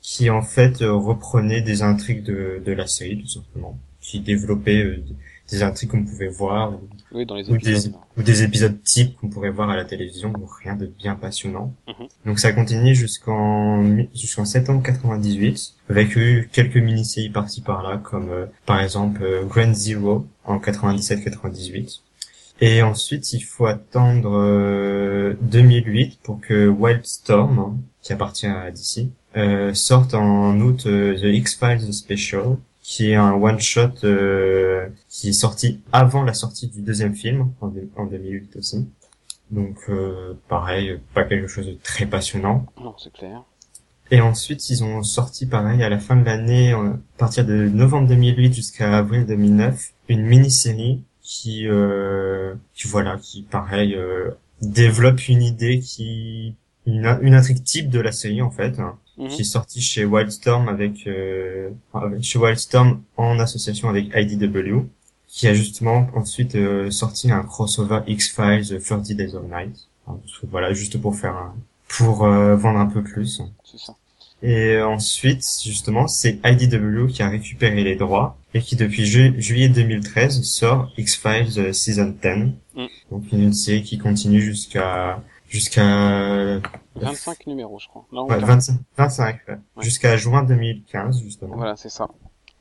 qui 0.00 0.30
en 0.30 0.42
fait 0.42 0.82
euh, 0.82 0.92
reprenaient 0.92 1.62
des 1.62 1.82
intrigues 1.82 2.24
de, 2.24 2.62
de 2.64 2.72
la 2.72 2.86
série 2.86 3.22
tout 3.22 3.28
simplement, 3.28 3.78
qui 4.00 4.20
développaient 4.20 4.82
euh, 4.82 5.04
des 5.50 5.62
intrigues 5.62 5.90
qu'on 5.90 6.04
pouvait 6.04 6.28
voir, 6.28 6.72
Oui, 7.12 7.26
dans 7.26 7.34
les 7.34 7.48
ou 7.50 7.56
des, 7.58 7.70
épisodes. 7.70 7.92
ou 8.16 8.22
des 8.22 8.42
épisodes 8.42 8.82
types 8.82 9.16
qu'on 9.18 9.28
pourrait 9.28 9.50
voir 9.50 9.68
à 9.70 9.76
la 9.76 9.84
télévision, 9.84 10.32
ou 10.40 10.46
rien 10.62 10.74
de 10.74 10.86
bien 10.86 11.14
passionnant. 11.16 11.74
Mhm. 11.86 12.06
Donc 12.26 12.38
ça 12.38 12.48
a 12.48 12.52
continué 12.52 12.94
jusqu'en 12.94 13.84
jusqu'en 14.14 14.44
septembre 14.46 14.82
98, 14.82 15.74
avec 15.90 16.16
eu 16.16 16.48
quelques 16.52 16.76
mini-séries 16.76 17.28
par-ci 17.30 17.60
par-là, 17.60 17.98
comme 17.98 18.30
euh, 18.30 18.46
par 18.66 18.80
exemple 18.80 19.22
euh, 19.22 19.44
Grand 19.44 19.74
Zero 19.74 20.26
en 20.44 20.58
97-98. 20.58 22.00
Et 22.60 22.82
ensuite, 22.82 23.32
il 23.32 23.40
faut 23.40 23.66
attendre 23.66 24.30
euh, 24.32 25.34
2008 25.42 26.20
pour 26.22 26.40
que 26.40 26.68
Wildstorm, 26.68 27.58
hein, 27.58 27.76
qui 28.00 28.12
appartient 28.12 28.46
à 28.46 28.70
DC, 28.70 29.08
euh, 29.36 29.74
sorte 29.74 30.14
en 30.14 30.58
août 30.60 30.84
The 30.84 31.24
X-Files 31.24 31.92
Special, 31.92 32.56
qui 32.84 33.10
est 33.10 33.14
un 33.14 33.32
one-shot 33.32 34.04
euh, 34.04 34.88
qui 35.08 35.30
est 35.30 35.32
sorti 35.32 35.80
avant 35.90 36.22
la 36.22 36.34
sortie 36.34 36.68
du 36.68 36.82
deuxième 36.82 37.14
film, 37.14 37.50
en, 37.62 37.72
en 37.96 38.04
2008 38.04 38.56
aussi. 38.56 38.86
Donc, 39.50 39.78
euh, 39.88 40.34
pareil, 40.48 41.00
pas 41.14 41.24
quelque 41.24 41.48
chose 41.48 41.66
de 41.66 41.78
très 41.82 42.04
passionnant. 42.04 42.66
Non, 42.78 42.94
c'est 42.98 43.12
clair. 43.12 43.42
Et 44.10 44.20
ensuite, 44.20 44.68
ils 44.68 44.84
ont 44.84 45.02
sorti 45.02 45.46
pareil 45.46 45.82
à 45.82 45.88
la 45.88 45.98
fin 45.98 46.14
de 46.14 46.26
l'année, 46.26 46.72
à 46.72 46.98
partir 47.16 47.46
de 47.46 47.54
novembre 47.68 48.06
2008 48.08 48.52
jusqu'à 48.52 48.98
avril 48.98 49.24
2009, 49.24 49.92
une 50.10 50.22
mini-série 50.22 51.02
qui, 51.22 51.66
euh, 51.66 52.54
qui 52.74 52.86
voilà, 52.86 53.16
qui 53.16 53.42
pareil 53.42 53.94
euh, 53.94 54.32
développe 54.60 55.26
une 55.26 55.42
idée 55.42 55.80
qui 55.80 56.54
une, 56.86 57.18
une 57.22 57.34
intrigue 57.34 57.62
type 57.62 57.88
de 57.90 58.00
la 58.00 58.12
série 58.12 58.42
en 58.42 58.50
fait, 58.50 58.78
hein, 58.78 58.96
Mhm. 59.16 59.28
qui 59.28 59.42
est 59.42 59.44
sortie 59.44 59.80
chez 59.80 60.04
Wildstorm 60.04 60.68
avec, 60.68 61.06
euh, 61.06 61.70
chez 62.20 62.38
Wildstorm 62.38 63.00
en 63.16 63.38
association 63.38 63.88
avec 63.88 64.06
IDW, 64.14 64.86
qui 65.28 65.46
a 65.46 65.54
justement 65.54 66.08
ensuite 66.14 66.56
euh, 66.56 66.90
sorti 66.90 67.30
un 67.30 67.42
crossover 67.42 68.00
X-Files 68.08 68.80
30 68.84 69.12
Days 69.12 69.34
of 69.36 69.44
Night. 69.44 69.88
Hein, 70.08 70.16
voilà, 70.50 70.72
juste 70.72 71.00
pour 71.00 71.14
faire 71.16 71.36
un, 71.36 71.54
pour 71.88 72.24
euh, 72.24 72.56
vendre 72.56 72.78
un 72.80 72.86
peu 72.86 73.02
plus. 73.02 73.40
C'est 73.64 73.78
ça. 73.78 73.94
Et 74.42 74.78
ensuite, 74.82 75.44
justement, 75.64 76.06
c'est 76.08 76.38
IDW 76.44 77.06
qui 77.06 77.22
a 77.22 77.28
récupéré 77.30 77.82
les 77.82 77.94
droits 77.96 78.36
et 78.52 78.60
qui, 78.60 78.76
depuis 78.76 79.06
ju- 79.06 79.34
juillet 79.40 79.68
2013, 79.70 80.42
sort 80.42 80.92
X-Files 80.98 81.58
euh, 81.58 81.72
Season 81.72 82.14
10. 82.22 82.52
Mm. 82.76 82.86
Donc, 83.10 83.22
une 83.32 83.54
série 83.54 83.82
qui 83.84 83.96
continue 83.96 84.42
jusqu'à, 84.42 85.22
jusqu'à, 85.54 86.60
25 86.96 87.46
numéros, 87.46 87.78
je 87.78 87.86
crois. 87.88 88.04
Non, 88.12 88.22
ouais, 88.24 88.38
40. 88.40 88.48
25, 88.48 88.76
25, 88.96 89.36
ouais. 89.48 89.54
Ouais. 89.76 89.84
jusqu'à 89.84 90.16
juin 90.16 90.42
2015, 90.42 91.22
justement. 91.22 91.56
Voilà, 91.56 91.76
c'est 91.76 91.88
ça. 91.88 92.08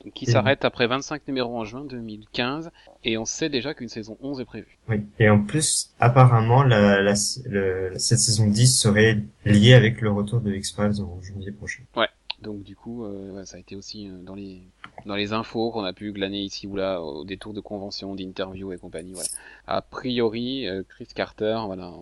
Donc, 0.03 0.13
qui 0.13 0.25
Et- 0.25 0.32
s'arrête 0.32 0.63
après 0.65 0.86
25 0.86 1.27
numéros 1.27 1.58
en 1.58 1.63
juin 1.65 1.86
2015, 1.86 2.71
et 3.03 3.17
on 3.17 3.25
sait 3.25 3.49
déjà 3.49 3.73
qu'une 3.73 3.88
saison 3.89 4.17
11 4.21 4.39
est 4.41 4.45
prévue. 4.45 4.77
Oui. 4.89 4.97
Et 5.19 5.29
en 5.29 5.39
plus, 5.43 5.91
apparemment, 5.99 6.62
la, 6.63 7.01
la, 7.01 7.13
le- 7.45 7.93
cette 7.97 8.19
saison 8.19 8.47
10 8.47 8.77
serait 8.79 9.19
liée 9.45 9.73
avec 9.73 10.01
le 10.01 10.12
retour 10.12 10.41
de 10.41 10.53
X-Files 10.53 11.01
en 11.01 11.19
janvier 11.21 11.51
prochain. 11.51 11.84
Donc 12.41 12.62
du 12.63 12.75
coup, 12.75 13.06
euh, 13.06 13.32
ouais, 13.32 13.45
ça 13.45 13.56
a 13.56 13.60
été 13.62 13.73
aussi 13.77 14.10
euh, 14.10 14.17
dans 14.21 14.36
les 14.36 14.63
dans 15.06 15.15
les 15.15 15.32
infos 15.32 15.71
qu'on 15.71 15.86
a 15.86 15.93
pu 15.93 16.12
glaner 16.12 16.41
ici 16.41 16.67
ou 16.67 16.75
là 16.75 17.01
au 17.01 17.23
détour 17.23 17.53
de 17.53 17.62
conventions, 17.62 18.15
d'interviews 18.15 18.73
et 18.73 18.77
compagnie. 18.77 19.13
Voilà. 19.13 19.29
A 19.65 19.82
priori, 19.82 20.67
euh, 20.67 20.84
Chris 20.89 21.08
Carter, 21.15 21.58
voilà, 21.67 21.93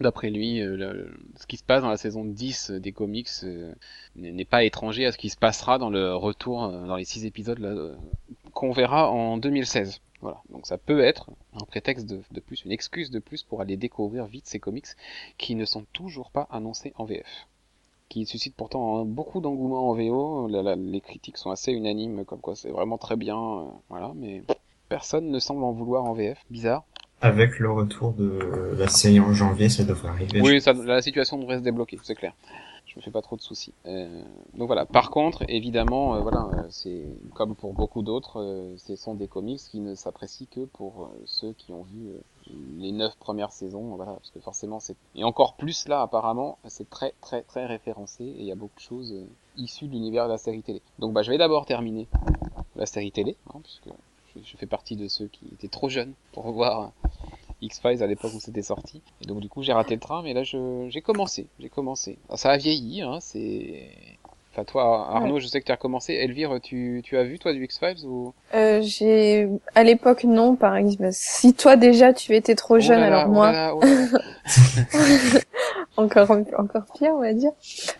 d'après 0.00 0.30
lui, 0.30 0.60
euh, 0.60 1.06
ce 1.36 1.46
qui 1.46 1.56
se 1.56 1.64
passe 1.64 1.82
dans 1.82 1.88
la 1.88 1.96
saison 1.96 2.24
10 2.24 2.70
des 2.72 2.92
comics 2.92 3.28
euh, 3.44 3.72
n'est 4.16 4.44
pas 4.44 4.64
étranger 4.64 5.06
à 5.06 5.12
ce 5.12 5.18
qui 5.18 5.30
se 5.30 5.36
passera 5.36 5.78
dans 5.78 5.90
le 5.90 6.14
retour 6.14 6.64
euh, 6.64 6.86
dans 6.86 6.96
les 6.96 7.04
six 7.04 7.24
épisodes 7.24 7.62
euh, 7.62 7.94
qu'on 8.52 8.72
verra 8.72 9.10
en 9.10 9.36
2016. 9.36 10.00
Voilà. 10.20 10.40
Donc 10.50 10.66
ça 10.66 10.78
peut 10.78 11.00
être 11.00 11.30
un 11.52 11.64
prétexte 11.66 12.06
de, 12.06 12.40
plus, 12.40 12.64
une 12.64 12.72
excuse 12.72 13.10
de 13.10 13.18
plus 13.18 13.42
pour 13.42 13.60
aller 13.60 13.76
découvrir 13.76 14.26
vite 14.26 14.46
ces 14.46 14.58
comics 14.58 14.86
qui 15.38 15.54
ne 15.54 15.64
sont 15.64 15.84
toujours 15.92 16.30
pas 16.30 16.48
annoncés 16.50 16.92
en 16.96 17.04
VF 17.04 17.46
qui 18.08 18.26
suscite 18.26 18.54
pourtant 18.54 18.98
hein, 18.98 19.04
beaucoup 19.04 19.40
d'engouement 19.40 19.90
en 19.90 19.94
VO. 19.94 20.46
Les 20.48 21.00
critiques 21.00 21.36
sont 21.36 21.50
assez 21.50 21.72
unanimes, 21.72 22.24
comme 22.24 22.40
quoi 22.40 22.54
c'est 22.54 22.70
vraiment 22.70 22.98
très 22.98 23.16
bien, 23.16 23.36
euh, 23.36 23.64
voilà. 23.88 24.12
Mais 24.14 24.42
personne 24.88 25.30
ne 25.30 25.38
semble 25.40 25.64
en 25.64 25.72
vouloir 25.72 26.04
en 26.04 26.12
VF. 26.12 26.38
Bizarre. 26.50 26.84
Avec 27.24 27.58
le 27.58 27.70
retour 27.70 28.12
de 28.12 28.76
la 28.78 28.86
série 28.86 29.18
en 29.18 29.32
janvier, 29.32 29.70
ça 29.70 29.82
devrait 29.82 30.10
arriver. 30.10 30.42
Oui, 30.42 30.60
la 30.84 31.00
situation 31.00 31.38
devrait 31.38 31.56
se 31.56 31.62
débloquer, 31.62 31.98
c'est 32.02 32.14
clair. 32.14 32.34
Je 32.84 32.98
me 32.98 33.02
fais 33.02 33.10
pas 33.10 33.22
trop 33.22 33.36
de 33.36 33.40
soucis. 33.40 33.72
Euh, 33.86 34.22
donc 34.52 34.66
voilà. 34.66 34.84
Par 34.84 35.10
contre, 35.10 35.42
évidemment, 35.48 36.16
euh, 36.16 36.20
voilà, 36.20 36.50
euh, 36.52 36.62
c'est 36.68 37.02
comme 37.34 37.54
pour 37.54 37.72
beaucoup 37.72 38.02
d'autres, 38.02 38.74
ce 38.76 38.94
sont 38.94 39.14
des 39.14 39.26
comics 39.26 39.58
qui 39.58 39.80
ne 39.80 39.94
s'apprécient 39.94 40.46
que 40.50 40.66
pour 40.66 41.10
ceux 41.24 41.54
qui 41.54 41.72
ont 41.72 41.84
vu 41.84 42.10
les 42.78 42.92
neuf 42.92 43.16
premières 43.16 43.52
saisons, 43.52 43.96
voilà, 43.96 44.12
parce 44.12 44.30
que 44.30 44.40
forcément 44.40 44.78
c'est 44.78 44.94
et 45.14 45.24
encore 45.24 45.54
plus 45.54 45.88
là 45.88 46.02
apparemment, 46.02 46.58
c'est 46.66 46.90
très 46.90 47.14
très 47.22 47.40
très 47.40 47.64
référencé 47.64 48.22
et 48.22 48.40
il 48.40 48.44
y 48.44 48.52
a 48.52 48.54
beaucoup 48.54 48.76
de 48.76 48.82
choses 48.82 49.14
issues 49.56 49.86
de 49.86 49.92
l'univers 49.92 50.26
de 50.26 50.32
la 50.32 50.38
série 50.38 50.62
télé. 50.62 50.82
Donc 50.98 51.14
bah 51.14 51.22
je 51.22 51.30
vais 51.30 51.38
d'abord 51.38 51.64
terminer 51.64 52.06
la 52.76 52.84
série 52.84 53.12
télé, 53.12 53.36
hein, 53.48 53.60
puisque 53.62 53.88
je, 54.36 54.40
je 54.44 54.56
fais 54.56 54.66
partie 54.66 54.96
de 54.96 55.08
ceux 55.08 55.26
qui 55.26 55.46
étaient 55.52 55.68
trop 55.68 55.88
jeunes 55.88 56.12
pour 56.32 56.50
voir 56.52 56.92
X-Files 57.62 58.02
à 58.02 58.06
l'époque 58.06 58.32
où 58.34 58.40
c'était 58.40 58.62
sorti. 58.62 59.00
Et 59.22 59.26
donc 59.26 59.40
du 59.40 59.48
coup 59.48 59.62
j'ai 59.62 59.72
raté 59.72 59.94
le 59.94 60.00
train, 60.00 60.22
mais 60.22 60.34
là 60.34 60.42
je 60.42 60.86
j'ai 60.88 61.00
commencé, 61.00 61.46
j'ai 61.58 61.68
commencé. 61.68 62.18
Alors, 62.28 62.38
ça 62.38 62.50
a 62.50 62.56
vieilli, 62.56 63.02
hein, 63.02 63.18
c'est. 63.20 63.90
Enfin 64.52 64.64
toi 64.64 65.08
Arnaud, 65.10 65.40
je 65.40 65.48
sais 65.48 65.60
que 65.60 65.66
tu 65.66 65.72
as 65.72 65.74
recommencé. 65.74 66.12
Elvire, 66.12 66.60
tu, 66.62 67.00
tu 67.02 67.16
as 67.16 67.24
vu 67.24 67.40
toi 67.40 67.52
du 67.52 67.64
X-Files 67.64 68.06
ou? 68.06 68.32
Euh, 68.54 68.82
j'ai 68.82 69.48
à 69.74 69.82
l'époque 69.82 70.22
non 70.24 70.54
par 70.54 70.76
exemple 70.76 71.08
si 71.10 71.54
toi 71.54 71.76
déjà 71.76 72.12
tu 72.12 72.36
étais 72.36 72.54
trop 72.54 72.76
Oh 72.76 72.80
jeune 72.80 73.00
là 73.00 73.10
là, 73.10 73.20
alors 73.22 73.30
oh 73.30 73.34
moi 73.34 73.52
là 73.52 73.74
oh 73.74 73.80
là. 73.82 75.40
encore 75.96 76.30
encore 76.30 76.84
pire 76.96 77.12
on 77.14 77.20
va 77.20 77.32
dire. 77.32 77.52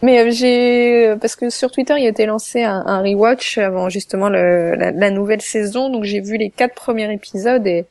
Mais 0.03 0.21
euh, 0.21 0.31
j'ai 0.31 1.15
parce 1.21 1.37
que 1.37 1.51
sur 1.51 1.71
Twitter 1.71 1.95
il 1.99 2.07
a 2.07 2.09
été 2.09 2.27
lancé 2.27 2.63
un, 2.63 2.83
un 2.87 3.01
rewatch 3.03 3.59
avant 3.59 3.89
justement 3.89 4.29
le, 4.29 4.75
la, 4.75 4.91
la 4.91 5.11
nouvelle 5.11 5.41
saison. 5.41 5.91
Donc 5.91 6.05
j'ai 6.05 6.21
vu 6.21 6.37
les 6.37 6.51
quatre 6.51 6.75
premiers 6.75 7.13
épisodes 7.13 7.67
et 7.67 7.87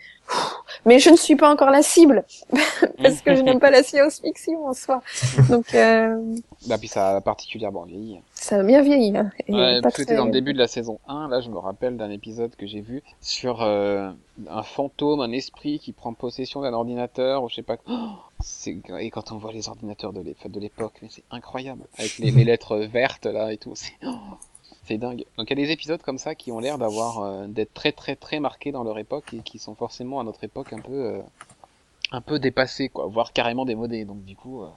mais 0.86 1.00
je 1.00 1.10
ne 1.10 1.16
suis 1.16 1.36
pas 1.36 1.52
encore 1.52 1.70
la 1.70 1.82
cible 1.82 2.26
parce 3.02 3.22
que 3.22 3.36
je 3.36 3.42
n'aime 3.42 3.60
pas 3.60 3.70
la 3.72 3.84
science-fiction 3.84 4.66
en 4.66 4.74
soi 4.74 5.02
donc 5.50 5.74
euh, 5.76 6.18
Bah 6.68 6.78
puis 6.78 6.88
ça 6.88 7.16
a 7.18 7.22
particulièrement 7.22 7.84
vieilli. 7.84 8.20
ça 8.34 8.58
a 8.60 8.64
bien 8.64 8.82
vieilli 8.82 9.16
hein, 9.18 9.32
Ouais, 9.50 9.76
pas 9.76 9.82
parce 9.84 9.96
que 9.96 10.02
c'était 10.02 10.14
très- 10.14 10.18
dans 10.18 10.26
le 10.26 10.32
début 10.32 10.54
de 10.54 10.58
la 10.60 10.68
saison 10.68 11.00
1, 11.08 11.28
là 11.30 11.42
je 11.42 11.50
me 11.50 11.58
rappelle 11.60 11.98
d'un 11.98 12.10
épisode 12.10 12.56
que 12.56 12.66
j'ai 12.68 12.82
vu 12.82 13.04
sur 13.22 13.62
euh, 13.62 14.10
un 14.50 14.64
fantôme, 14.64 15.22
un 15.22 15.32
esprit 15.32 15.80
qui 15.80 15.92
prend 15.92 16.14
possession 16.14 16.62
d'un 16.62 16.74
ordinateur 16.74 17.44
ou 17.44 17.50
je 17.50 17.56
sais 17.56 17.62
pas. 17.64 17.78
Oh, 17.88 18.10
c'est 18.42 18.76
et 19.00 19.10
quand 19.12 19.32
on 19.32 19.38
voit 19.38 19.52
les 19.54 19.70
ordinateurs 19.70 20.12
de 20.14 20.22
l'é- 20.22 20.36
de 20.46 20.60
l'époque, 20.60 21.00
c'est 21.10 21.24
incroyable 21.32 21.84
avec 21.98 22.18
les, 22.18 22.32
les 22.32 22.44
lettres 22.44 22.78
vertes 22.78 23.26
là 23.26 23.54
et 23.54 23.58
tout, 23.58 23.74
c'est 23.76 23.94
oh, 24.06 24.16
c'est 24.86 24.98
dingue. 24.98 25.26
Donc 25.38 25.50
il 25.50 25.58
y 25.58 25.62
a 25.62 25.66
des 25.66 25.72
épisodes 25.72 26.02
comme 26.02 26.18
ça 26.18 26.36
qui 26.36 26.52
ont 26.52 26.60
l'air 26.60 26.78
d'avoir 26.78 27.20
euh, 27.20 27.48
d'être 27.48 27.74
très 27.74 27.92
très 27.92 28.16
très 28.16 28.40
marqués 28.40 28.72
dans 28.72 28.84
leur 28.84 28.98
époque 29.00 29.34
et 29.34 29.40
qui 29.40 29.60
sont 29.60 29.76
forcément 29.76 30.20
à 30.20 30.24
notre 30.24 30.44
époque 30.44 30.74
un 30.74 30.80
peu 30.80 31.06
euh, 31.06 31.22
un 32.12 32.22
peu 32.22 32.40
dépassés 32.40 32.90
quoi, 32.90 33.08
voire 33.08 33.34
carrément 33.34 33.66
démodés. 33.66 34.06
Donc 34.06 34.24
du 34.24 34.36
coup, 34.36 34.62
euh, 34.62 34.70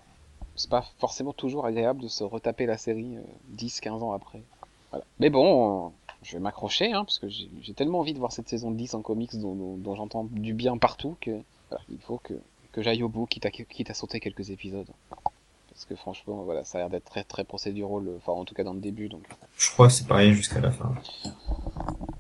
c'est 0.57 0.71
pas 0.71 0.85
forcément 0.99 1.33
toujours 1.33 1.66
agréable 1.66 2.03
de 2.03 2.09
se 2.09 2.25
retaper 2.25 2.66
la 2.66 2.79
série 2.79 3.16
euh, 3.16 3.57
10-15 3.57 3.90
ans 4.03 4.12
après. 4.12 4.42
Voilà. 4.90 5.05
Mais 5.21 5.31
bon, 5.31 5.92
je 6.23 6.33
vais 6.33 6.40
m'accrocher, 6.40 6.92
hein, 6.92 7.05
parce 7.05 7.19
que 7.19 7.29
j'ai 7.29 7.75
tellement 7.75 8.01
envie 8.01 8.14
de 8.14 8.19
voir 8.19 8.33
cette 8.33 8.49
saison 8.49 8.71
10 8.71 8.95
en 8.95 9.03
comics 9.03 9.37
dont, 9.37 9.95
j'entends 9.95 10.25
du 10.25 10.55
bien 10.55 10.79
partout 10.79 11.16
que 11.21 11.42
voilà, 11.69 11.85
il 11.90 11.99
faut 11.99 12.19
que, 12.19 12.35
que 12.73 12.83
j'aille 12.83 13.03
au 13.03 13.09
bout, 13.09 13.27
quitte 13.27 13.47
à, 13.47 13.51
quitte 13.51 13.90
à 13.90 13.95
sauter 13.95 14.21
quelques 14.21 14.51
épisodes. 14.51 14.88
Parce 15.77 15.85
que 15.85 15.95
franchement, 15.95 16.43
voilà, 16.43 16.65
ça 16.65 16.79
a 16.79 16.81
l'air 16.81 16.89
d'être 16.89 17.05
très 17.05 17.23
très 17.23 17.45
procédural, 17.45 18.05
enfin 18.17 18.33
en 18.33 18.47
tout 18.47 18.55
cas 18.55 18.65
dans 18.65 18.73
le 18.73 18.81
début, 18.81 19.11
donc 19.11 19.21
Je 19.59 19.71
crois 19.73 19.89
que 19.89 19.93
c'est 19.93 20.07
pareil 20.09 20.33
jusqu'à 20.33 20.59
la 20.59 20.71
fin. 20.71 20.95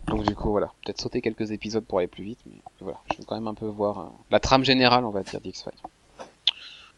donc 0.08 0.24
du 0.24 0.34
coup 0.34 0.50
voilà, 0.50 0.70
peut-être 0.84 1.00
sauter 1.00 1.22
quelques 1.22 1.52
épisodes 1.52 1.82
pour 1.82 1.96
aller 1.96 2.06
plus 2.06 2.22
vite, 2.22 2.38
mais 2.44 2.58
voilà, 2.82 2.98
je 3.10 3.16
veux 3.16 3.24
quand 3.24 3.34
même 3.34 3.46
un 3.46 3.54
peu 3.54 3.64
voir 3.64 3.98
euh, 3.98 4.04
la 4.30 4.40
trame 4.40 4.62
générale, 4.62 5.06
on 5.06 5.10
va 5.10 5.22
dire, 5.22 5.40
d'X-Files. 5.40 5.72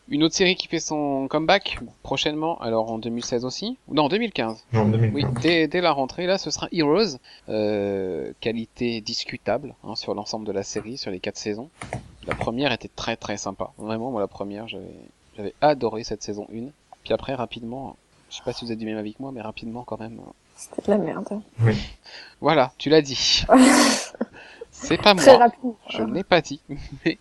Une 0.09 0.25
autre 0.25 0.35
série 0.35 0.57
qui 0.57 0.67
fait 0.67 0.81
son 0.81 1.29
comeback 1.29 1.79
prochainement, 2.03 2.59
alors 2.61 2.91
en 2.91 2.99
2016 2.99 3.45
aussi, 3.45 3.79
non 3.87 4.07
en 4.07 4.09
2015. 4.09 4.65
Non, 4.73 4.89
2015. 4.89 5.15
Oui, 5.15 5.41
dès, 5.41 5.69
dès 5.69 5.81
la 5.81 5.93
rentrée, 5.93 6.27
là, 6.27 6.39
ce 6.39 6.51
sera 6.51 6.67
Heroes, 6.73 7.19
euh, 7.49 8.33
qualité 8.41 9.01
discutable 9.01 9.77
hein, 9.85 9.95
sur 9.95 10.13
l'ensemble 10.15 10.45
de 10.45 10.53
la 10.53 10.65
série, 10.65 10.99
sur 10.99 11.13
les 11.13 11.21
quatre 11.21 11.37
saisons. 11.37 11.71
La 12.27 12.35
première 12.35 12.73
était 12.73 12.89
très 12.89 13.17
très 13.17 13.37
sympa, 13.37 13.71
vraiment, 13.79 14.11
moi 14.11 14.21
la 14.21 14.27
première, 14.27 14.67
j'avais 14.67 14.97
j'avais 15.39 15.55
adoré 15.61 16.05
cette 16.05 16.23
saison 16.23 16.47
1. 16.53 16.67
Puis 17.05 17.15
après, 17.15 17.35
rapidement, 17.35 17.97
je 18.29 18.37
sais 18.37 18.43
pas 18.45 18.53
si 18.53 18.65
vous 18.65 18.73
êtes 18.73 18.79
du 18.79 18.85
même 18.87 18.99
avis 18.99 19.15
que 19.15 19.23
moi, 19.23 19.33
mais 19.33 19.41
rapidement 19.41 19.85
quand 19.85 19.99
même. 20.01 20.19
euh, 20.19 20.31
c'était 20.57 20.83
de 20.83 20.91
la 20.91 20.99
merde 20.99 21.41
Voilà, 22.41 22.73
tu 22.77 22.91
l'as 22.91 23.01
dit. 23.03 23.45
C'est 24.71 24.97
pas 25.01 25.15
très 25.15 25.33
moi. 25.33 25.39
rapide 25.39 25.73
Je 25.89 26.03
ne 26.03 26.13
l'ai 26.15 26.23
pas 26.25 26.41
dit, 26.41 26.61
mais, 27.05 27.19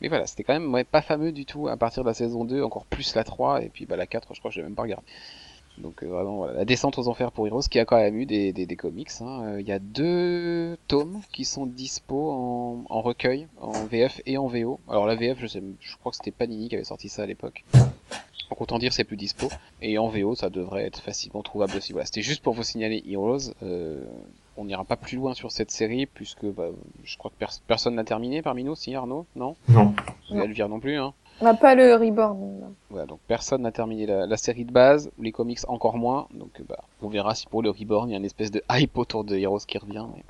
mais 0.00 0.08
voilà, 0.08 0.26
c'était 0.26 0.44
quand 0.44 0.52
même 0.52 0.72
ouais, 0.72 0.84
pas 0.84 1.02
fameux 1.02 1.32
du 1.32 1.46
tout 1.46 1.66
à 1.68 1.76
partir 1.76 2.02
de 2.04 2.08
la 2.08 2.14
saison 2.14 2.44
2, 2.44 2.62
encore 2.62 2.84
plus 2.84 3.14
la 3.14 3.24
3, 3.24 3.62
et 3.62 3.68
puis 3.70 3.86
bah, 3.86 3.96
la 3.96 4.06
4, 4.06 4.34
je 4.34 4.38
crois 4.40 4.50
que 4.50 4.54
je 4.54 4.60
l'ai 4.60 4.66
même 4.66 4.74
pas 4.76 4.82
regardé. 4.82 5.04
Donc 5.78 6.02
euh, 6.02 6.06
vraiment, 6.06 6.36
voilà, 6.36 6.52
la 6.54 6.64
descente 6.64 6.98
aux 6.98 7.08
enfers 7.08 7.32
pour 7.32 7.46
Heroes, 7.46 7.62
qui 7.70 7.78
a 7.78 7.84
quand 7.84 7.96
même 7.96 8.16
eu 8.16 8.26
des, 8.26 8.52
des, 8.52 8.66
des 8.66 8.76
comics. 8.76 9.08
hein. 9.20 9.42
Euh, 9.44 9.60
Il 9.60 9.66
y 9.66 9.72
a 9.72 9.78
deux 9.78 10.76
tomes 10.86 11.20
qui 11.32 11.44
sont 11.44 11.66
dispo 11.66 12.30
en, 12.30 12.84
en 12.88 13.00
recueil, 13.00 13.48
en 13.60 13.72
VF 13.86 14.20
et 14.26 14.36
en 14.38 14.46
VO. 14.46 14.78
Alors 14.88 15.06
la 15.06 15.14
VF, 15.14 15.38
je 15.40 15.46
sais, 15.46 15.62
je 15.80 15.96
crois 15.96 16.10
que 16.10 16.16
c'était 16.16 16.30
Panini 16.30 16.68
qui 16.68 16.74
avait 16.74 16.84
sorti 16.84 17.08
ça 17.08 17.22
à 17.22 17.26
l'époque. 17.26 17.64
Donc 18.50 18.60
autant 18.60 18.78
dire 18.78 18.92
c'est 18.92 19.04
plus 19.04 19.16
dispo. 19.16 19.48
Et 19.80 19.96
en 19.98 20.08
VO, 20.08 20.34
ça 20.34 20.50
devrait 20.50 20.84
être 20.84 21.00
facilement 21.00 21.42
trouvable 21.42 21.74
aussi. 21.76 21.92
Voilà, 21.92 22.04
c'était 22.06 22.22
juste 22.22 22.42
pour 22.42 22.52
vous 22.52 22.62
signaler 22.62 23.02
Heroes. 23.08 23.52
Euh, 23.62 24.04
on 24.58 24.66
n'ira 24.66 24.84
pas 24.84 24.96
plus 24.96 25.16
loin 25.16 25.32
sur 25.32 25.50
cette 25.50 25.70
série 25.70 26.04
puisque 26.04 26.44
bah, 26.44 26.68
je 27.02 27.16
crois 27.16 27.30
que 27.30 27.36
pers- 27.38 27.60
personne 27.66 27.94
n'a 27.94 28.04
terminé 28.04 28.42
parmi 28.42 28.62
nous, 28.62 28.74
si 28.74 28.94
Arnaud, 28.94 29.24
non? 29.36 29.56
Non. 30.30 30.42
Elvire 30.44 30.68
non 30.68 30.80
plus, 30.80 30.96
hein. 30.98 31.14
On 31.42 31.44
n'a 31.44 31.54
pas 31.54 31.74
le 31.74 31.96
reborn 31.96 32.38
non. 32.38 32.74
Voilà, 32.88 33.06
donc 33.06 33.18
personne 33.26 33.62
n'a 33.62 33.72
terminé 33.72 34.06
la, 34.06 34.26
la 34.26 34.36
série 34.36 34.64
de 34.64 34.70
base, 34.72 35.10
les 35.18 35.32
comics 35.32 35.58
encore 35.66 35.96
moins, 35.98 36.28
donc 36.32 36.50
euh, 36.60 36.64
bah, 36.68 36.84
on 37.02 37.08
verra 37.08 37.34
si 37.34 37.46
pour 37.48 37.62
le 37.62 37.70
Reborn 37.70 38.08
il 38.08 38.12
y 38.12 38.14
a 38.14 38.18
une 38.18 38.24
espèce 38.24 38.52
de 38.52 38.62
hype 38.70 38.96
autour 38.96 39.24
de 39.24 39.36
Heroes 39.36 39.58
qui 39.66 39.76
revient, 39.78 40.06
mais 40.14 40.22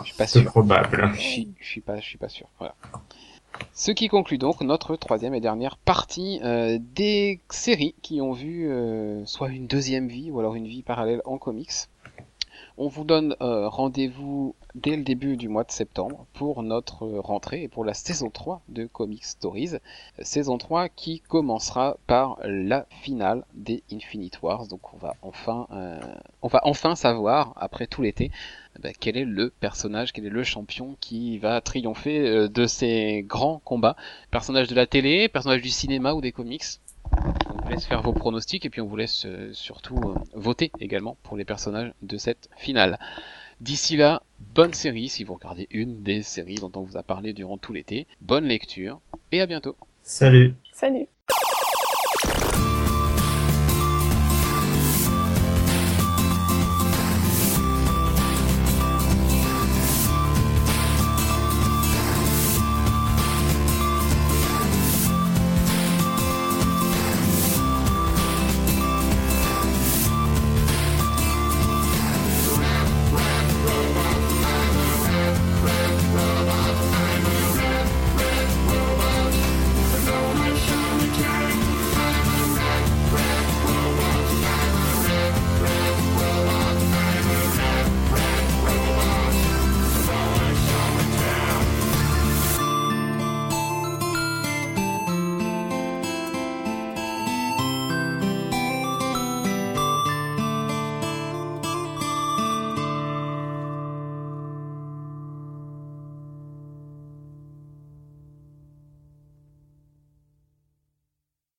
je 0.00 0.06
suis 0.08 0.16
pas 0.16 0.26
C'est 0.26 0.40
sûr. 0.40 0.50
probable. 0.50 1.10
Je 1.14 1.20
suis, 1.20 1.48
je 1.60 1.66
suis 1.68 1.80
pas, 1.80 1.96
je 2.00 2.04
suis 2.04 2.18
pas 2.18 2.28
sûr. 2.28 2.46
Voilà. 2.58 2.74
Ce 3.74 3.92
qui 3.92 4.08
conclut 4.08 4.38
donc 4.38 4.60
notre 4.60 4.96
troisième 4.96 5.34
et 5.34 5.40
dernière 5.40 5.76
partie 5.76 6.40
euh, 6.42 6.78
des 6.94 7.38
séries 7.50 7.94
qui 8.02 8.20
ont 8.20 8.32
vu 8.32 8.68
euh, 8.70 9.24
soit 9.26 9.50
une 9.50 9.66
deuxième 9.68 10.08
vie 10.08 10.30
ou 10.30 10.40
alors 10.40 10.54
une 10.56 10.66
vie 10.66 10.82
parallèle 10.82 11.20
en 11.24 11.38
comics. 11.38 11.70
On 12.78 12.88
vous 12.88 13.04
donne 13.04 13.36
euh, 13.40 13.68
rendez-vous 13.68 14.54
dès 14.74 14.96
le 14.96 15.02
début 15.02 15.36
du 15.36 15.48
mois 15.48 15.64
de 15.64 15.70
septembre 15.70 16.26
pour 16.32 16.62
notre 16.62 17.06
rentrée 17.06 17.62
et 17.64 17.68
pour 17.68 17.84
la 17.84 17.94
saison 17.94 18.30
3 18.30 18.62
de 18.68 18.86
Comic 18.86 19.24
Stories. 19.24 19.72
Saison 20.20 20.58
3 20.58 20.88
qui 20.88 21.20
commencera 21.20 21.96
par 22.06 22.38
la 22.44 22.86
finale 23.02 23.44
des 23.54 23.82
Infinite 23.92 24.42
Wars. 24.42 24.66
Donc 24.66 24.94
on 24.94 24.96
va 24.96 25.14
enfin, 25.22 25.66
euh, 25.72 26.00
enfin 26.42 26.94
savoir, 26.94 27.52
après 27.56 27.86
tout 27.86 28.02
l'été, 28.02 28.30
bah, 28.78 28.90
quel 28.98 29.16
est 29.16 29.24
le 29.24 29.50
personnage, 29.50 30.12
quel 30.12 30.26
est 30.26 30.30
le 30.30 30.44
champion 30.44 30.96
qui 31.00 31.38
va 31.38 31.60
triompher 31.60 32.20
euh, 32.20 32.48
de 32.48 32.66
ces 32.66 33.24
grands 33.26 33.60
combats. 33.64 33.96
Personnage 34.30 34.68
de 34.68 34.74
la 34.74 34.86
télé, 34.86 35.28
personnage 35.28 35.62
du 35.62 35.70
cinéma 35.70 36.14
ou 36.14 36.20
des 36.20 36.32
comics 36.32 36.64
on 37.12 37.62
vous 37.62 37.68
laisse 37.68 37.86
faire 37.86 38.02
vos 38.02 38.12
pronostics 38.12 38.64
et 38.64 38.70
puis 38.70 38.80
on 38.80 38.86
vous 38.86 38.96
laisse 38.96 39.24
euh, 39.26 39.50
surtout 39.52 39.96
euh, 39.96 40.14
voter 40.34 40.70
également 40.80 41.16
pour 41.22 41.36
les 41.36 41.44
personnages 41.44 41.92
de 42.02 42.16
cette 42.16 42.48
finale. 42.56 42.98
D'ici 43.60 43.96
là, 43.96 44.22
bonne 44.54 44.72
série 44.72 45.08
si 45.08 45.24
vous 45.24 45.34
regardez 45.34 45.66
une 45.70 46.02
des 46.02 46.22
séries 46.22 46.56
dont 46.56 46.72
on 46.76 46.82
vous 46.82 46.96
a 46.96 47.02
parlé 47.02 47.32
durant 47.32 47.58
tout 47.58 47.72
l'été. 47.72 48.06
Bonne 48.20 48.44
lecture 48.44 49.00
et 49.32 49.40
à 49.40 49.46
bientôt. 49.46 49.76
Salut. 50.02 50.54
Salut. 50.72 51.06